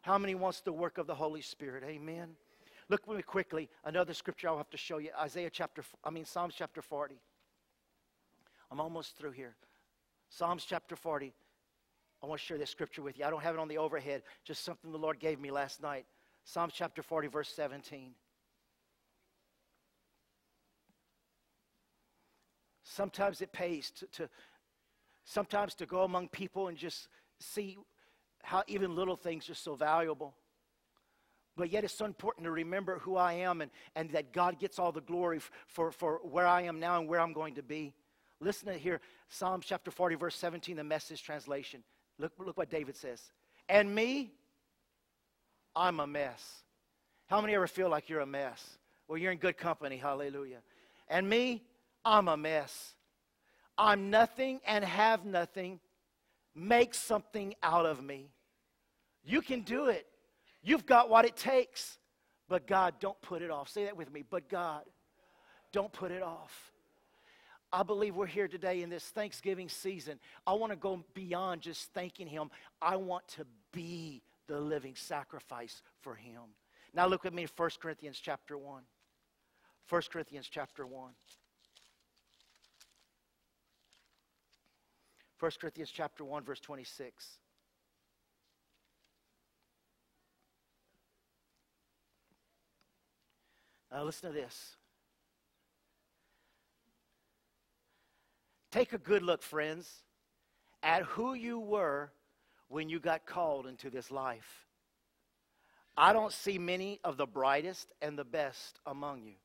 How 0.02 0.18
many 0.18 0.36
wants 0.36 0.62
the 0.62 0.72
work 0.72 0.98
of 0.98 1.08
the 1.08 1.16
Holy 1.16 1.42
Spirit? 1.42 1.84
Amen. 1.84 2.36
Look 2.90 3.08
with 3.08 3.18
me 3.18 3.24
quickly. 3.24 3.70
Another 3.84 4.14
scripture 4.14 4.50
I'll 4.50 4.58
have 4.58 4.70
to 4.72 4.78
show 4.78 4.98
you. 4.98 5.10
Isaiah 5.20 5.50
chapter, 5.50 5.84
I 6.04 6.10
mean 6.10 6.26
Psalms 6.26 6.54
chapter 6.58 6.82
40. 6.82 7.16
I'm 8.70 8.80
almost 8.80 9.18
through 9.18 9.32
here. 9.32 9.56
Psalms 10.30 10.66
chapter 10.66 10.96
40. 10.96 11.34
I 12.24 12.28
want 12.28 12.40
to 12.40 12.46
share 12.46 12.58
this 12.58 12.70
scripture 12.70 13.02
with 13.02 13.18
you. 13.18 13.26
I 13.26 13.30
don't 13.30 13.42
have 13.42 13.56
it 13.56 13.60
on 13.60 13.68
the 13.68 13.80
overhead, 13.80 14.22
just 14.44 14.64
something 14.64 14.92
the 14.92 14.98
Lord 14.98 15.20
gave 15.20 15.40
me 15.40 15.52
last 15.52 15.82
night. 15.82 16.06
Psalms 16.44 16.74
chapter 16.76 17.02
40, 17.02 17.28
verse 17.28 17.50
17. 17.50 18.12
Sometimes 22.84 23.42
it 23.42 23.52
pays 23.52 23.90
to, 23.92 24.06
to 24.08 24.30
sometimes 25.24 25.74
to 25.76 25.86
go 25.86 26.04
among 26.04 26.28
people 26.28 26.68
and 26.68 26.78
just 26.78 27.08
see 27.40 27.78
how 28.44 28.64
even 28.68 28.96
little 28.96 29.16
things 29.16 29.50
are 29.50 29.56
so 29.56 29.76
valuable. 29.76 30.36
But 31.56 31.72
yet 31.72 31.84
it's 31.84 31.94
so 31.94 32.06
important 32.06 32.46
to 32.46 32.52
remember 32.52 33.00
who 33.00 33.16
I 33.16 33.34
am 33.34 33.62
and, 33.62 33.72
and 33.96 34.10
that 34.12 34.32
God 34.32 34.60
gets 34.60 34.80
all 34.80 34.92
the 34.92 35.02
glory 35.02 35.40
for, 35.68 35.92
for 35.92 36.20
where 36.24 36.48
I 36.48 36.64
am 36.64 36.80
now 36.80 37.00
and 37.00 37.08
where 37.08 37.20
I'm 37.20 37.34
going 37.34 37.56
to 37.56 37.64
be. 37.64 37.94
Listen 38.40 38.68
to 38.70 38.74
here, 38.74 39.00
Psalms 39.30 39.66
chapter 39.66 39.92
40, 39.92 40.16
verse 40.16 40.36
17, 40.36 40.76
the 40.76 40.84
message 40.84 41.24
translation. 41.24 41.84
Look, 42.22 42.34
look 42.38 42.58
what 42.58 42.70
David 42.70 42.96
says. 42.96 43.20
And 43.68 43.94
me, 43.94 44.32
I'm 45.76 46.00
a 46.00 46.06
mess. 46.06 46.64
How 47.26 47.42
many 47.42 47.56
ever 47.56 47.66
feel 47.66 47.90
like 47.90 48.10
you're 48.10 48.20
a 48.20 48.26
mess? 48.28 48.78
Well, 49.08 49.18
you're 49.18 49.32
in 49.32 49.40
good 49.40 49.58
company, 49.58 49.98
hallelujah. 49.98 50.60
And 51.10 51.28
me, 51.28 51.64
I'm 52.06 52.28
a 52.28 52.38
mess. 52.38 52.94
I'm 53.76 54.12
nothing 54.12 54.62
and 54.68 54.86
have 54.86 55.26
nothing. 55.26 55.80
Make 56.54 56.94
something 56.94 57.56
out 57.64 57.88
of 57.88 58.04
me. 58.04 58.30
You 59.24 59.42
can 59.42 59.62
do 59.62 59.88
it. 59.88 60.06
You've 60.62 60.86
got 60.86 61.10
what 61.10 61.26
it 61.26 61.36
takes. 61.36 61.98
But 62.48 62.68
God, 62.68 62.96
don't 63.00 63.20
put 63.22 63.42
it 63.42 63.50
off. 63.50 63.70
Say 63.70 63.86
that 63.86 63.98
with 63.98 64.14
me. 64.14 64.24
But 64.30 64.48
God, 64.48 64.84
don't 65.72 65.92
put 65.92 66.12
it 66.12 66.22
off. 66.22 66.71
I 67.74 67.84
believe 67.84 68.16
we're 68.16 68.26
here 68.26 68.50
today 68.50 68.82
in 68.82 68.90
this 68.90 69.06
Thanksgiving 69.06 69.70
season. 69.70 70.20
I 70.46 70.54
want 70.54 70.74
to 70.74 70.76
go 70.76 71.04
beyond 71.14 71.62
just 71.62 71.94
thanking 71.94 72.28
Him. 72.28 72.52
I 72.82 72.98
want 72.98 73.28
to 73.30 73.46
be 73.72 74.22
the 74.48 74.60
living 74.60 74.96
sacrifice 74.96 75.82
for 76.02 76.16
Him. 76.16 76.42
Now 76.94 77.08
look 77.08 77.26
at 77.26 77.34
me 77.34 77.48
1 77.56 77.70
Corinthians 77.82 78.20
chapter 78.20 78.58
1. 78.58 78.84
1 79.88 80.02
Corinthians 80.12 80.50
chapter 80.52 80.86
1. 80.86 81.12
1 85.40 85.52
Corinthians 85.60 85.90
chapter 85.90 86.26
1 86.26 86.44
verse 86.44 86.60
26. 86.60 87.38
Now 93.92 94.04
listen 94.04 94.30
to 94.30 94.36
this. 94.36 94.76
Take 98.72 98.94
a 98.94 98.98
good 98.98 99.22
look, 99.22 99.44
friends, 99.44 100.04
at 100.82 101.04
who 101.04 101.34
you 101.34 101.60
were 101.60 102.12
when 102.70 102.88
you 102.88 103.00
got 103.00 103.26
called 103.26 103.68
into 103.68 103.90
this 103.90 104.10
life. 104.10 104.66
I 105.98 106.14
don't 106.14 106.32
see 106.32 106.58
many 106.58 107.02
of 107.04 107.18
the 107.18 107.26
brightest 107.26 107.92
and 108.02 108.18
the 108.18 108.24
best 108.24 108.80
among 108.86 109.24
you. 109.24 109.36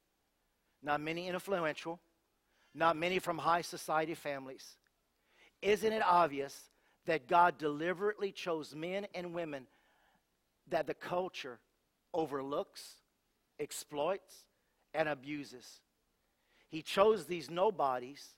Not 0.80 1.00
many 1.00 1.26
influential, 1.26 1.98
not 2.72 2.96
many 2.96 3.18
from 3.18 3.38
high 3.38 3.62
society 3.62 4.14
families. 4.14 4.76
Isn't 5.60 5.92
it 5.92 6.02
obvious 6.06 6.70
that 7.06 7.26
God 7.26 7.58
deliberately 7.58 8.30
chose 8.30 8.76
men 8.76 9.08
and 9.12 9.34
women 9.34 9.66
that 10.68 10.86
the 10.86 10.94
culture 10.94 11.58
overlooks, 12.14 12.94
exploits, 13.58 14.44
and 14.94 15.08
abuses? 15.08 15.80
He 16.68 16.82
chose 16.82 17.26
these 17.26 17.50
nobodies 17.50 18.35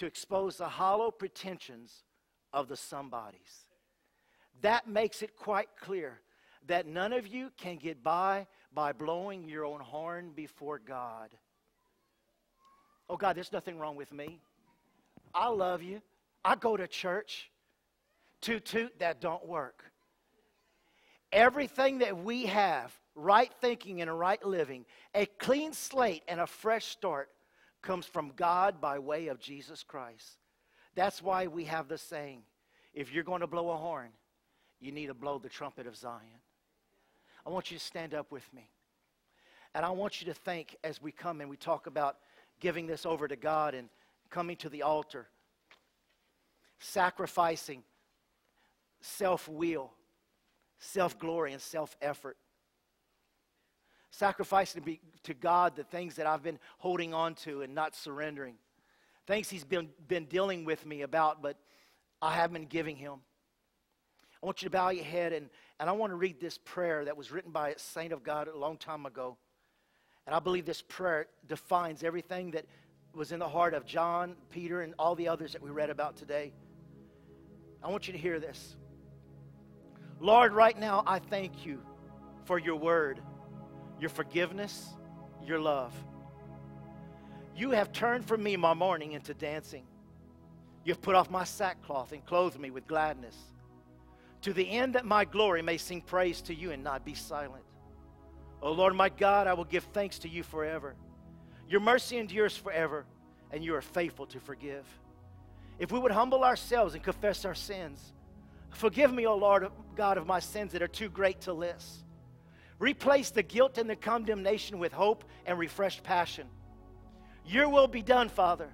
to 0.00 0.06
expose 0.06 0.56
the 0.56 0.66
hollow 0.66 1.10
pretensions 1.10 2.04
of 2.54 2.68
the 2.68 2.76
somebodies. 2.76 3.66
That 4.62 4.88
makes 4.88 5.20
it 5.20 5.36
quite 5.36 5.68
clear 5.78 6.20
that 6.68 6.86
none 6.86 7.12
of 7.12 7.26
you 7.26 7.50
can 7.58 7.76
get 7.76 8.02
by 8.02 8.46
by 8.72 8.92
blowing 8.92 9.46
your 9.46 9.66
own 9.66 9.80
horn 9.80 10.32
before 10.34 10.78
God. 10.78 11.34
Oh, 13.10 13.18
God, 13.18 13.36
there's 13.36 13.52
nothing 13.52 13.78
wrong 13.78 13.94
with 13.94 14.10
me. 14.10 14.40
I 15.34 15.48
love 15.48 15.82
you. 15.82 16.00
I 16.42 16.56
go 16.56 16.78
to 16.78 16.88
church. 16.88 17.50
Toot 18.40 18.64
toot, 18.64 18.98
that 19.00 19.20
don't 19.20 19.46
work. 19.46 19.84
Everything 21.30 21.98
that 21.98 22.16
we 22.16 22.46
have, 22.46 22.98
right 23.14 23.52
thinking 23.60 24.00
and 24.00 24.08
a 24.08 24.14
right 24.14 24.42
living, 24.46 24.86
a 25.14 25.26
clean 25.26 25.74
slate 25.74 26.22
and 26.26 26.40
a 26.40 26.46
fresh 26.46 26.86
start, 26.86 27.28
comes 27.82 28.06
from 28.06 28.32
God 28.36 28.80
by 28.80 28.98
way 28.98 29.28
of 29.28 29.40
Jesus 29.40 29.82
Christ. 29.82 30.38
That's 30.94 31.22
why 31.22 31.46
we 31.46 31.64
have 31.64 31.88
the 31.88 31.98
saying 31.98 32.42
if 32.92 33.12
you're 33.12 33.24
going 33.24 33.40
to 33.40 33.46
blow 33.46 33.70
a 33.70 33.76
horn, 33.76 34.10
you 34.80 34.92
need 34.92 35.06
to 35.06 35.14
blow 35.14 35.38
the 35.38 35.48
trumpet 35.48 35.86
of 35.86 35.96
Zion. 35.96 36.40
I 37.46 37.50
want 37.50 37.70
you 37.70 37.78
to 37.78 37.84
stand 37.84 38.14
up 38.14 38.32
with 38.32 38.52
me. 38.52 38.70
And 39.74 39.84
I 39.84 39.90
want 39.90 40.20
you 40.20 40.26
to 40.26 40.34
think 40.34 40.76
as 40.82 41.00
we 41.00 41.12
come 41.12 41.40
and 41.40 41.48
we 41.48 41.56
talk 41.56 41.86
about 41.86 42.16
giving 42.58 42.86
this 42.86 43.06
over 43.06 43.28
to 43.28 43.36
God 43.36 43.74
and 43.74 43.88
coming 44.28 44.56
to 44.56 44.68
the 44.68 44.82
altar, 44.82 45.28
sacrificing 46.78 47.82
self 49.00 49.48
will, 49.48 49.92
self 50.78 51.18
glory, 51.18 51.52
and 51.52 51.62
self 51.62 51.96
effort. 52.02 52.36
Sacrificing 54.10 54.82
to, 54.82 54.86
be, 54.86 55.00
to 55.24 55.34
God 55.34 55.76
the 55.76 55.84
things 55.84 56.16
that 56.16 56.26
I've 56.26 56.42
been 56.42 56.58
holding 56.78 57.14
on 57.14 57.34
to 57.36 57.62
and 57.62 57.74
not 57.74 57.94
surrendering. 57.94 58.56
Things 59.26 59.48
He's 59.48 59.64
been, 59.64 59.88
been 60.08 60.24
dealing 60.24 60.64
with 60.64 60.84
me 60.84 61.02
about, 61.02 61.42
but 61.42 61.56
I 62.20 62.34
haven't 62.34 62.54
been 62.54 62.68
giving 62.68 62.96
Him. 62.96 63.20
I 64.42 64.46
want 64.46 64.62
you 64.62 64.66
to 64.66 64.70
bow 64.70 64.90
your 64.90 65.04
head 65.04 65.32
and, 65.32 65.50
and 65.78 65.88
I 65.88 65.92
want 65.92 66.10
to 66.12 66.16
read 66.16 66.40
this 66.40 66.58
prayer 66.58 67.04
that 67.04 67.16
was 67.16 67.30
written 67.30 67.52
by 67.52 67.70
a 67.70 67.78
saint 67.78 68.12
of 68.12 68.22
God 68.22 68.48
a 68.48 68.56
long 68.56 68.76
time 68.76 69.06
ago. 69.06 69.36
And 70.26 70.34
I 70.34 70.38
believe 70.38 70.64
this 70.64 70.82
prayer 70.82 71.26
defines 71.46 72.02
everything 72.02 72.52
that 72.52 72.64
was 73.14 73.32
in 73.32 73.38
the 73.38 73.48
heart 73.48 73.74
of 73.74 73.84
John, 73.84 74.36
Peter, 74.50 74.82
and 74.82 74.94
all 74.98 75.14
the 75.14 75.28
others 75.28 75.52
that 75.52 75.62
we 75.62 75.70
read 75.70 75.90
about 75.90 76.16
today. 76.16 76.52
I 77.82 77.90
want 77.90 78.06
you 78.06 78.12
to 78.12 78.18
hear 78.18 78.38
this. 78.38 78.76
Lord, 80.20 80.52
right 80.52 80.78
now, 80.78 81.02
I 81.06 81.18
thank 81.18 81.64
you 81.64 81.80
for 82.44 82.58
your 82.58 82.76
word, 82.76 83.20
your 84.00 84.10
forgiveness, 84.10 84.88
your 85.46 85.58
love. 85.58 85.92
You 87.54 87.72
have 87.72 87.92
turned 87.92 88.24
from 88.24 88.42
me 88.42 88.56
my 88.56 88.74
mourning 88.74 89.12
into 89.12 89.34
dancing. 89.34 89.84
You've 90.84 91.02
put 91.02 91.14
off 91.14 91.30
my 91.30 91.44
sackcloth 91.44 92.12
and 92.12 92.24
clothed 92.24 92.58
me 92.58 92.70
with 92.70 92.86
gladness, 92.86 93.36
to 94.42 94.54
the 94.54 94.68
end 94.70 94.94
that 94.94 95.04
my 95.04 95.26
glory 95.26 95.60
may 95.60 95.76
sing 95.76 96.00
praise 96.00 96.40
to 96.42 96.54
you 96.54 96.70
and 96.70 96.82
not 96.82 97.04
be 97.04 97.14
silent. 97.14 97.64
O 98.62 98.72
Lord 98.72 98.94
my 98.94 99.10
God, 99.10 99.46
I 99.46 99.52
will 99.52 99.64
give 99.64 99.84
thanks 99.84 100.18
to 100.20 100.28
you 100.28 100.42
forever. 100.42 100.94
Your 101.68 101.80
mercy 101.80 102.16
endures 102.16 102.56
forever, 102.56 103.04
and 103.52 103.62
you 103.62 103.74
are 103.74 103.82
faithful 103.82 104.26
to 104.26 104.40
forgive. 104.40 104.86
If 105.78 105.92
we 105.92 105.98
would 105.98 106.12
humble 106.12 106.44
ourselves 106.44 106.94
and 106.94 107.02
confess 107.02 107.44
our 107.44 107.54
sins, 107.54 108.12
forgive 108.70 109.12
me, 109.12 109.26
O 109.26 109.36
Lord 109.36 109.68
God, 109.96 110.18
of 110.18 110.26
my 110.26 110.40
sins 110.40 110.72
that 110.72 110.82
are 110.82 110.88
too 110.88 111.08
great 111.08 111.42
to 111.42 111.52
list. 111.52 112.04
Replace 112.80 113.30
the 113.30 113.44
guilt 113.44 113.78
and 113.78 113.88
the 113.88 113.94
condemnation 113.94 114.80
with 114.80 114.92
hope 114.92 115.24
and 115.46 115.58
refreshed 115.58 116.02
passion. 116.02 116.48
Your 117.46 117.68
will 117.68 117.86
be 117.86 118.02
done, 118.02 118.28
Father. 118.28 118.70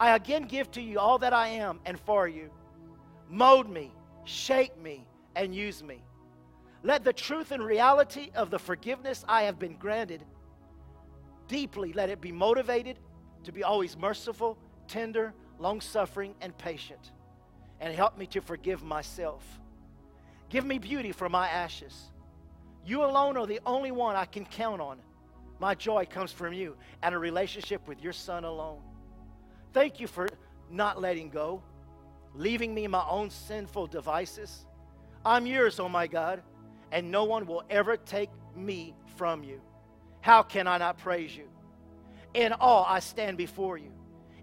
I 0.00 0.16
again 0.16 0.42
give 0.42 0.70
to 0.72 0.82
you 0.82 0.98
all 0.98 1.18
that 1.18 1.32
I 1.32 1.48
am 1.48 1.78
and 1.86 2.00
for 2.00 2.26
you. 2.26 2.50
Mold 3.28 3.70
me, 3.70 3.92
shape 4.24 4.76
me, 4.78 5.06
and 5.36 5.54
use 5.54 5.82
me. 5.82 6.02
Let 6.82 7.04
the 7.04 7.12
truth 7.12 7.52
and 7.52 7.62
reality 7.62 8.30
of 8.34 8.50
the 8.50 8.58
forgiveness 8.58 9.24
I 9.28 9.42
have 9.42 9.58
been 9.58 9.76
granted 9.76 10.24
deeply 11.48 11.92
let 11.92 12.10
it 12.10 12.20
be 12.20 12.32
motivated 12.32 12.98
to 13.44 13.52
be 13.52 13.62
always 13.62 13.96
merciful, 13.96 14.58
tender, 14.88 15.32
long 15.58 15.80
suffering, 15.80 16.34
and 16.40 16.56
patient. 16.58 17.12
And 17.80 17.94
help 17.94 18.18
me 18.18 18.26
to 18.28 18.40
forgive 18.40 18.82
myself. 18.82 19.44
Give 20.48 20.64
me 20.64 20.78
beauty 20.78 21.12
for 21.12 21.28
my 21.28 21.48
ashes. 21.48 22.10
You 22.86 23.04
alone 23.04 23.36
are 23.36 23.46
the 23.46 23.60
only 23.66 23.90
one 23.90 24.14
I 24.14 24.24
can 24.24 24.46
count 24.46 24.80
on. 24.80 24.98
My 25.58 25.74
joy 25.74 26.06
comes 26.06 26.30
from 26.30 26.52
you 26.52 26.76
and 27.02 27.14
a 27.14 27.18
relationship 27.18 27.86
with 27.88 28.00
your 28.00 28.12
Son 28.12 28.44
alone. 28.44 28.80
Thank 29.72 29.98
you 29.98 30.06
for 30.06 30.28
not 30.70 31.00
letting 31.00 31.28
go, 31.30 31.62
leaving 32.34 32.72
me 32.72 32.86
my 32.86 33.04
own 33.08 33.30
sinful 33.30 33.88
devices. 33.88 34.66
I'm 35.24 35.46
yours, 35.46 35.80
oh 35.80 35.88
my 35.88 36.06
God, 36.06 36.42
and 36.92 37.10
no 37.10 37.24
one 37.24 37.46
will 37.46 37.64
ever 37.68 37.96
take 37.96 38.30
me 38.54 38.94
from 39.16 39.42
you. 39.42 39.60
How 40.20 40.42
can 40.42 40.68
I 40.68 40.78
not 40.78 40.98
praise 40.98 41.36
you? 41.36 41.48
In 42.34 42.52
awe, 42.52 42.84
I 42.86 43.00
stand 43.00 43.36
before 43.36 43.78
you. 43.78 43.90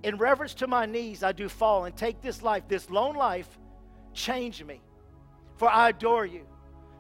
In 0.04 0.18
reverence 0.18 0.54
to 0.56 0.68
my 0.68 0.86
knees, 0.86 1.24
I 1.24 1.32
do 1.32 1.48
fall 1.48 1.86
and 1.86 1.96
take 1.96 2.22
this 2.22 2.42
life, 2.42 2.68
this 2.68 2.90
lone 2.90 3.16
life, 3.16 3.48
change 4.14 4.62
me. 4.64 4.82
For 5.56 5.70
I 5.70 5.90
adore 5.90 6.26
you. 6.26 6.46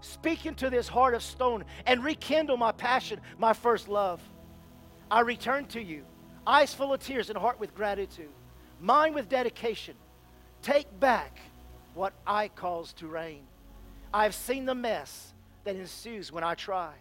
Speak 0.03 0.45
into 0.45 0.69
this 0.69 0.89
heart 0.89 1.13
of 1.13 1.23
stone 1.23 1.63
and 1.85 2.03
rekindle 2.03 2.57
my 2.57 2.73
passion, 2.73 3.21
my 3.37 3.53
first 3.53 3.87
love. 3.87 4.21
I 5.09 5.21
return 5.21 5.65
to 5.67 5.81
you, 5.81 6.03
eyes 6.45 6.73
full 6.73 6.93
of 6.93 6.99
tears 6.99 7.29
and 7.29 7.37
heart 7.37 7.57
with 7.57 7.73
gratitude, 7.73 8.33
mind 8.81 9.15
with 9.15 9.29
dedication. 9.29 9.95
Take 10.61 10.99
back 10.99 11.39
what 11.93 12.11
I 12.27 12.49
cause 12.49 12.91
to 12.95 13.07
reign. 13.07 13.43
I've 14.13 14.35
seen 14.35 14.65
the 14.65 14.75
mess 14.75 15.33
that 15.63 15.77
ensues 15.77 16.33
when 16.33 16.43
I 16.43 16.55
try. 16.55 16.91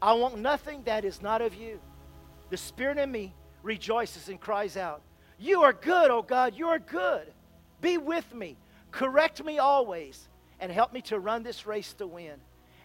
I 0.00 0.12
want 0.12 0.38
nothing 0.38 0.84
that 0.84 1.04
is 1.04 1.20
not 1.20 1.42
of 1.42 1.56
you. 1.56 1.80
The 2.50 2.56
Spirit 2.56 2.98
in 2.98 3.10
me 3.10 3.34
rejoices 3.64 4.28
and 4.28 4.40
cries 4.40 4.76
out, 4.76 5.02
You 5.40 5.62
are 5.62 5.72
good, 5.72 6.12
O 6.12 6.22
God, 6.22 6.54
you 6.54 6.68
are 6.68 6.78
good. 6.78 7.26
Be 7.80 7.98
with 7.98 8.32
me, 8.32 8.56
correct 8.92 9.42
me 9.42 9.58
always, 9.58 10.28
and 10.60 10.72
help 10.72 10.92
me 10.92 11.00
to 11.02 11.18
run 11.18 11.42
this 11.42 11.66
race 11.66 11.92
to 11.94 12.06
win. 12.06 12.34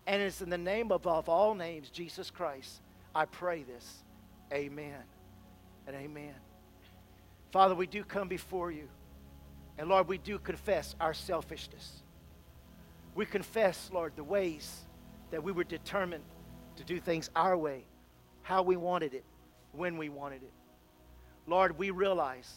And 0.05 0.21
it's 0.21 0.41
in 0.41 0.49
the 0.49 0.57
name 0.57 0.91
above 0.91 1.29
all 1.29 1.55
names, 1.55 1.89
Jesus 1.89 2.29
Christ, 2.29 2.81
I 3.15 3.25
pray 3.25 3.63
this. 3.63 4.03
Amen 4.51 5.01
and 5.87 5.95
amen. 5.95 6.35
Father, 7.51 7.75
we 7.75 7.87
do 7.87 8.03
come 8.03 8.27
before 8.27 8.71
you. 8.71 8.87
And 9.77 9.89
Lord, 9.89 10.07
we 10.07 10.17
do 10.17 10.37
confess 10.39 10.95
our 10.99 11.13
selfishness. 11.13 12.03
We 13.15 13.25
confess, 13.25 13.89
Lord, 13.93 14.13
the 14.15 14.23
ways 14.23 14.81
that 15.31 15.43
we 15.43 15.51
were 15.51 15.63
determined 15.63 16.23
to 16.75 16.83
do 16.83 16.99
things 16.99 17.29
our 17.35 17.55
way, 17.55 17.85
how 18.41 18.63
we 18.63 18.75
wanted 18.75 19.13
it, 19.13 19.23
when 19.71 19.97
we 19.97 20.09
wanted 20.09 20.43
it. 20.43 20.51
Lord, 21.47 21.77
we 21.77 21.89
realize 21.91 22.51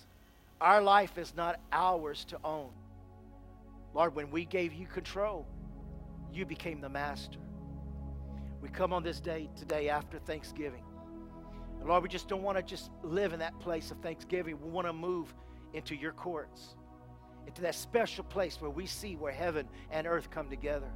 our 0.60 0.80
life 0.80 1.18
is 1.18 1.34
not 1.36 1.60
ours 1.72 2.24
to 2.26 2.38
own. 2.44 2.70
Lord, 3.96 4.14
when 4.14 4.30
we 4.30 4.44
gave 4.44 4.74
you 4.74 4.86
control, 4.86 5.46
you 6.30 6.44
became 6.44 6.82
the 6.82 6.88
master. 6.88 7.38
We 8.60 8.68
come 8.68 8.92
on 8.92 9.02
this 9.02 9.20
day 9.20 9.48
today 9.56 9.88
after 9.88 10.18
Thanksgiving. 10.18 10.84
And 11.80 11.88
Lord, 11.88 12.02
we 12.02 12.10
just 12.10 12.28
don't 12.28 12.42
want 12.42 12.58
to 12.58 12.62
just 12.62 12.90
live 13.02 13.32
in 13.32 13.38
that 13.38 13.58
place 13.58 13.90
of 13.90 13.96
Thanksgiving. 14.00 14.60
We 14.60 14.68
want 14.68 14.86
to 14.86 14.92
move 14.92 15.34
into 15.72 15.96
your 15.96 16.12
courts, 16.12 16.74
into 17.46 17.62
that 17.62 17.74
special 17.74 18.22
place 18.24 18.60
where 18.60 18.70
we 18.70 18.84
see 18.84 19.16
where 19.16 19.32
heaven 19.32 19.66
and 19.90 20.06
earth 20.06 20.30
come 20.30 20.50
together. 20.50 20.90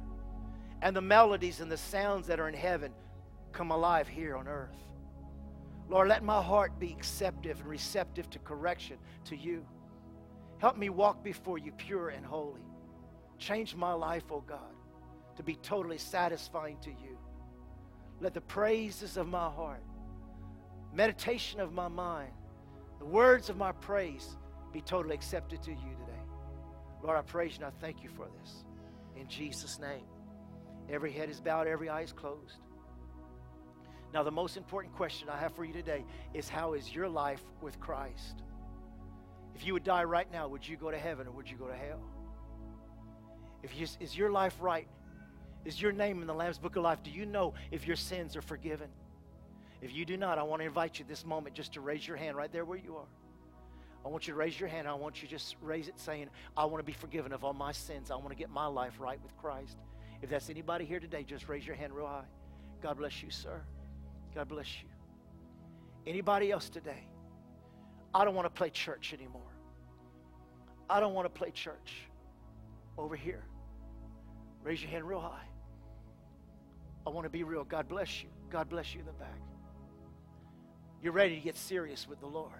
And 0.83 0.95
the 0.95 1.01
melodies 1.01 1.59
and 1.59 1.71
the 1.71 1.77
sounds 1.77 2.27
that 2.27 2.39
are 2.39 2.49
in 2.49 2.53
heaven 2.53 2.93
come 3.51 3.71
alive 3.71 4.07
here 4.07 4.35
on 4.35 4.47
earth. 4.47 4.77
Lord, 5.89 6.07
let 6.07 6.21
my 6.23 6.39
heart 6.39 6.77
be 6.77 6.91
acceptive 6.91 7.61
and 7.61 7.67
receptive 7.67 8.29
to 8.29 8.37
correction 8.37 8.97
to 9.25 9.35
you. 9.35 9.65
Help 10.59 10.77
me 10.77 10.89
walk 10.89 11.23
before 11.23 11.57
you 11.57 11.71
pure 11.71 12.09
and 12.09 12.23
holy. 12.23 12.61
Change 13.41 13.75
my 13.75 13.93
life, 13.93 14.25
oh 14.29 14.43
God, 14.45 14.75
to 15.35 15.41
be 15.41 15.55
totally 15.55 15.97
satisfying 15.97 16.77
to 16.81 16.91
you. 16.91 17.17
Let 18.19 18.35
the 18.35 18.41
praises 18.41 19.17
of 19.17 19.27
my 19.27 19.49
heart, 19.49 19.81
meditation 20.93 21.59
of 21.59 21.73
my 21.73 21.87
mind, 21.87 22.31
the 22.99 23.05
words 23.05 23.49
of 23.49 23.57
my 23.57 23.71
praise 23.71 24.37
be 24.71 24.79
totally 24.79 25.15
accepted 25.15 25.63
to 25.63 25.71
you 25.71 25.77
today. 25.77 26.21
Lord, 27.01 27.17
I 27.17 27.23
praise 27.23 27.53
you 27.57 27.65
and 27.65 27.73
I 27.75 27.81
thank 27.81 28.03
you 28.03 28.09
for 28.09 28.27
this. 28.39 28.63
In 29.15 29.27
Jesus' 29.27 29.79
name. 29.79 30.05
Every 30.87 31.11
head 31.11 31.31
is 31.31 31.41
bowed, 31.41 31.65
every 31.65 31.89
eye 31.89 32.01
is 32.01 32.13
closed. 32.13 32.59
Now, 34.13 34.21
the 34.21 34.29
most 34.29 34.55
important 34.55 34.93
question 34.93 35.29
I 35.29 35.39
have 35.39 35.55
for 35.55 35.65
you 35.65 35.73
today 35.73 36.05
is 36.35 36.47
how 36.47 36.73
is 36.73 36.93
your 36.93 37.09
life 37.09 37.41
with 37.59 37.79
Christ? 37.79 38.43
If 39.55 39.65
you 39.65 39.73
would 39.73 39.83
die 39.83 40.03
right 40.03 40.31
now, 40.31 40.47
would 40.47 40.67
you 40.67 40.77
go 40.77 40.91
to 40.91 40.97
heaven 40.97 41.25
or 41.25 41.31
would 41.31 41.49
you 41.49 41.57
go 41.57 41.65
to 41.65 41.75
hell? 41.75 42.01
If 43.63 43.77
you, 43.79 43.87
is 43.99 44.17
your 44.17 44.31
life 44.31 44.55
right? 44.59 44.87
Is 45.65 45.81
your 45.81 45.91
name 45.91 46.21
in 46.21 46.27
the 46.27 46.33
Lamb's 46.33 46.57
Book 46.57 46.75
of 46.75 46.83
Life? 46.83 47.03
Do 47.03 47.11
you 47.11 47.25
know 47.25 47.53
if 47.69 47.85
your 47.85 47.95
sins 47.95 48.35
are 48.35 48.41
forgiven? 48.41 48.89
If 49.81 49.93
you 49.93 50.05
do 50.05 50.17
not, 50.17 50.37
I 50.37 50.43
want 50.43 50.61
to 50.61 50.65
invite 50.65 50.99
you 50.99 51.05
this 51.07 51.25
moment 51.25 51.55
just 51.55 51.73
to 51.73 51.81
raise 51.81 52.07
your 52.07 52.17
hand 52.17 52.35
right 52.35 52.51
there 52.51 52.65
where 52.65 52.77
you 52.77 52.95
are. 52.97 53.07
I 54.03 54.09
want 54.09 54.27
you 54.27 54.33
to 54.33 54.39
raise 54.39 54.59
your 54.59 54.69
hand. 54.69 54.87
I 54.87 54.93
want 54.93 55.21
you 55.21 55.27
to 55.27 55.31
just 55.31 55.55
raise 55.61 55.87
it 55.87 55.99
saying, 55.99 56.29
I 56.57 56.65
want 56.65 56.79
to 56.79 56.85
be 56.85 56.93
forgiven 56.93 57.31
of 57.33 57.43
all 57.43 57.53
my 57.53 57.71
sins. 57.71 58.09
I 58.09 58.15
want 58.15 58.29
to 58.29 58.35
get 58.35 58.49
my 58.49 58.65
life 58.65 58.93
right 58.99 59.21
with 59.21 59.35
Christ. 59.37 59.77
If 60.21 60.29
that's 60.29 60.49
anybody 60.49 60.85
here 60.85 60.99
today, 60.99 61.23
just 61.23 61.47
raise 61.47 61.65
your 61.65 61.75
hand 61.75 61.93
real 61.93 62.07
high. 62.07 62.25
God 62.81 62.97
bless 62.97 63.21
you, 63.21 63.29
sir. 63.29 63.61
God 64.33 64.47
bless 64.47 64.67
you. 64.81 64.89
Anybody 66.07 66.51
else 66.51 66.69
today? 66.69 67.07
I 68.13 68.25
don't 68.25 68.33
want 68.33 68.45
to 68.45 68.57
play 68.57 68.71
church 68.71 69.13
anymore. 69.13 69.41
I 70.89 70.99
don't 70.99 71.13
want 71.13 71.31
to 71.31 71.39
play 71.39 71.51
church. 71.51 72.07
Over 72.97 73.15
here. 73.15 73.43
Raise 74.63 74.81
your 74.81 74.91
hand 74.91 75.07
real 75.07 75.19
high. 75.19 75.47
I 77.05 77.09
want 77.09 77.25
to 77.25 77.29
be 77.29 77.43
real. 77.43 77.63
God 77.63 77.87
bless 77.87 78.21
you. 78.21 78.29
God 78.49 78.69
bless 78.69 78.93
you 78.93 78.99
in 78.99 79.05
the 79.05 79.13
back. 79.13 79.39
You're 81.01 81.13
ready 81.13 81.35
to 81.35 81.41
get 81.41 81.57
serious 81.57 82.07
with 82.07 82.19
the 82.19 82.27
Lord. 82.27 82.51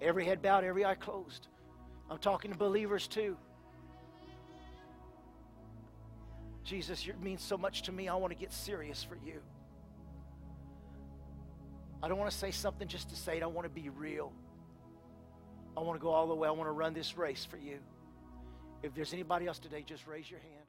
Every 0.00 0.24
head 0.24 0.40
bowed, 0.40 0.64
every 0.64 0.84
eye 0.84 0.94
closed. 0.94 1.48
I'm 2.08 2.18
talking 2.18 2.52
to 2.52 2.58
believers 2.58 3.08
too. 3.08 3.36
Jesus, 6.64 7.04
you 7.04 7.14
mean 7.20 7.38
so 7.38 7.58
much 7.58 7.82
to 7.82 7.92
me. 7.92 8.08
I 8.08 8.14
want 8.14 8.32
to 8.32 8.38
get 8.38 8.52
serious 8.52 9.02
for 9.02 9.16
you. 9.16 9.40
I 12.02 12.08
don't 12.08 12.18
want 12.18 12.30
to 12.30 12.36
say 12.36 12.50
something 12.50 12.86
just 12.86 13.10
to 13.10 13.16
say 13.16 13.38
it. 13.38 13.42
I 13.42 13.46
want 13.46 13.66
to 13.66 13.82
be 13.82 13.88
real. 13.88 14.32
I 15.76 15.80
want 15.80 15.98
to 15.98 16.02
go 16.02 16.10
all 16.10 16.28
the 16.28 16.34
way. 16.34 16.48
I 16.48 16.52
want 16.52 16.68
to 16.68 16.72
run 16.72 16.94
this 16.94 17.16
race 17.16 17.44
for 17.44 17.56
you. 17.56 17.78
If 18.82 18.94
there's 18.94 19.12
anybody 19.12 19.46
else 19.46 19.58
today, 19.58 19.84
just 19.86 20.06
raise 20.06 20.30
your 20.30 20.40
hand. 20.40 20.59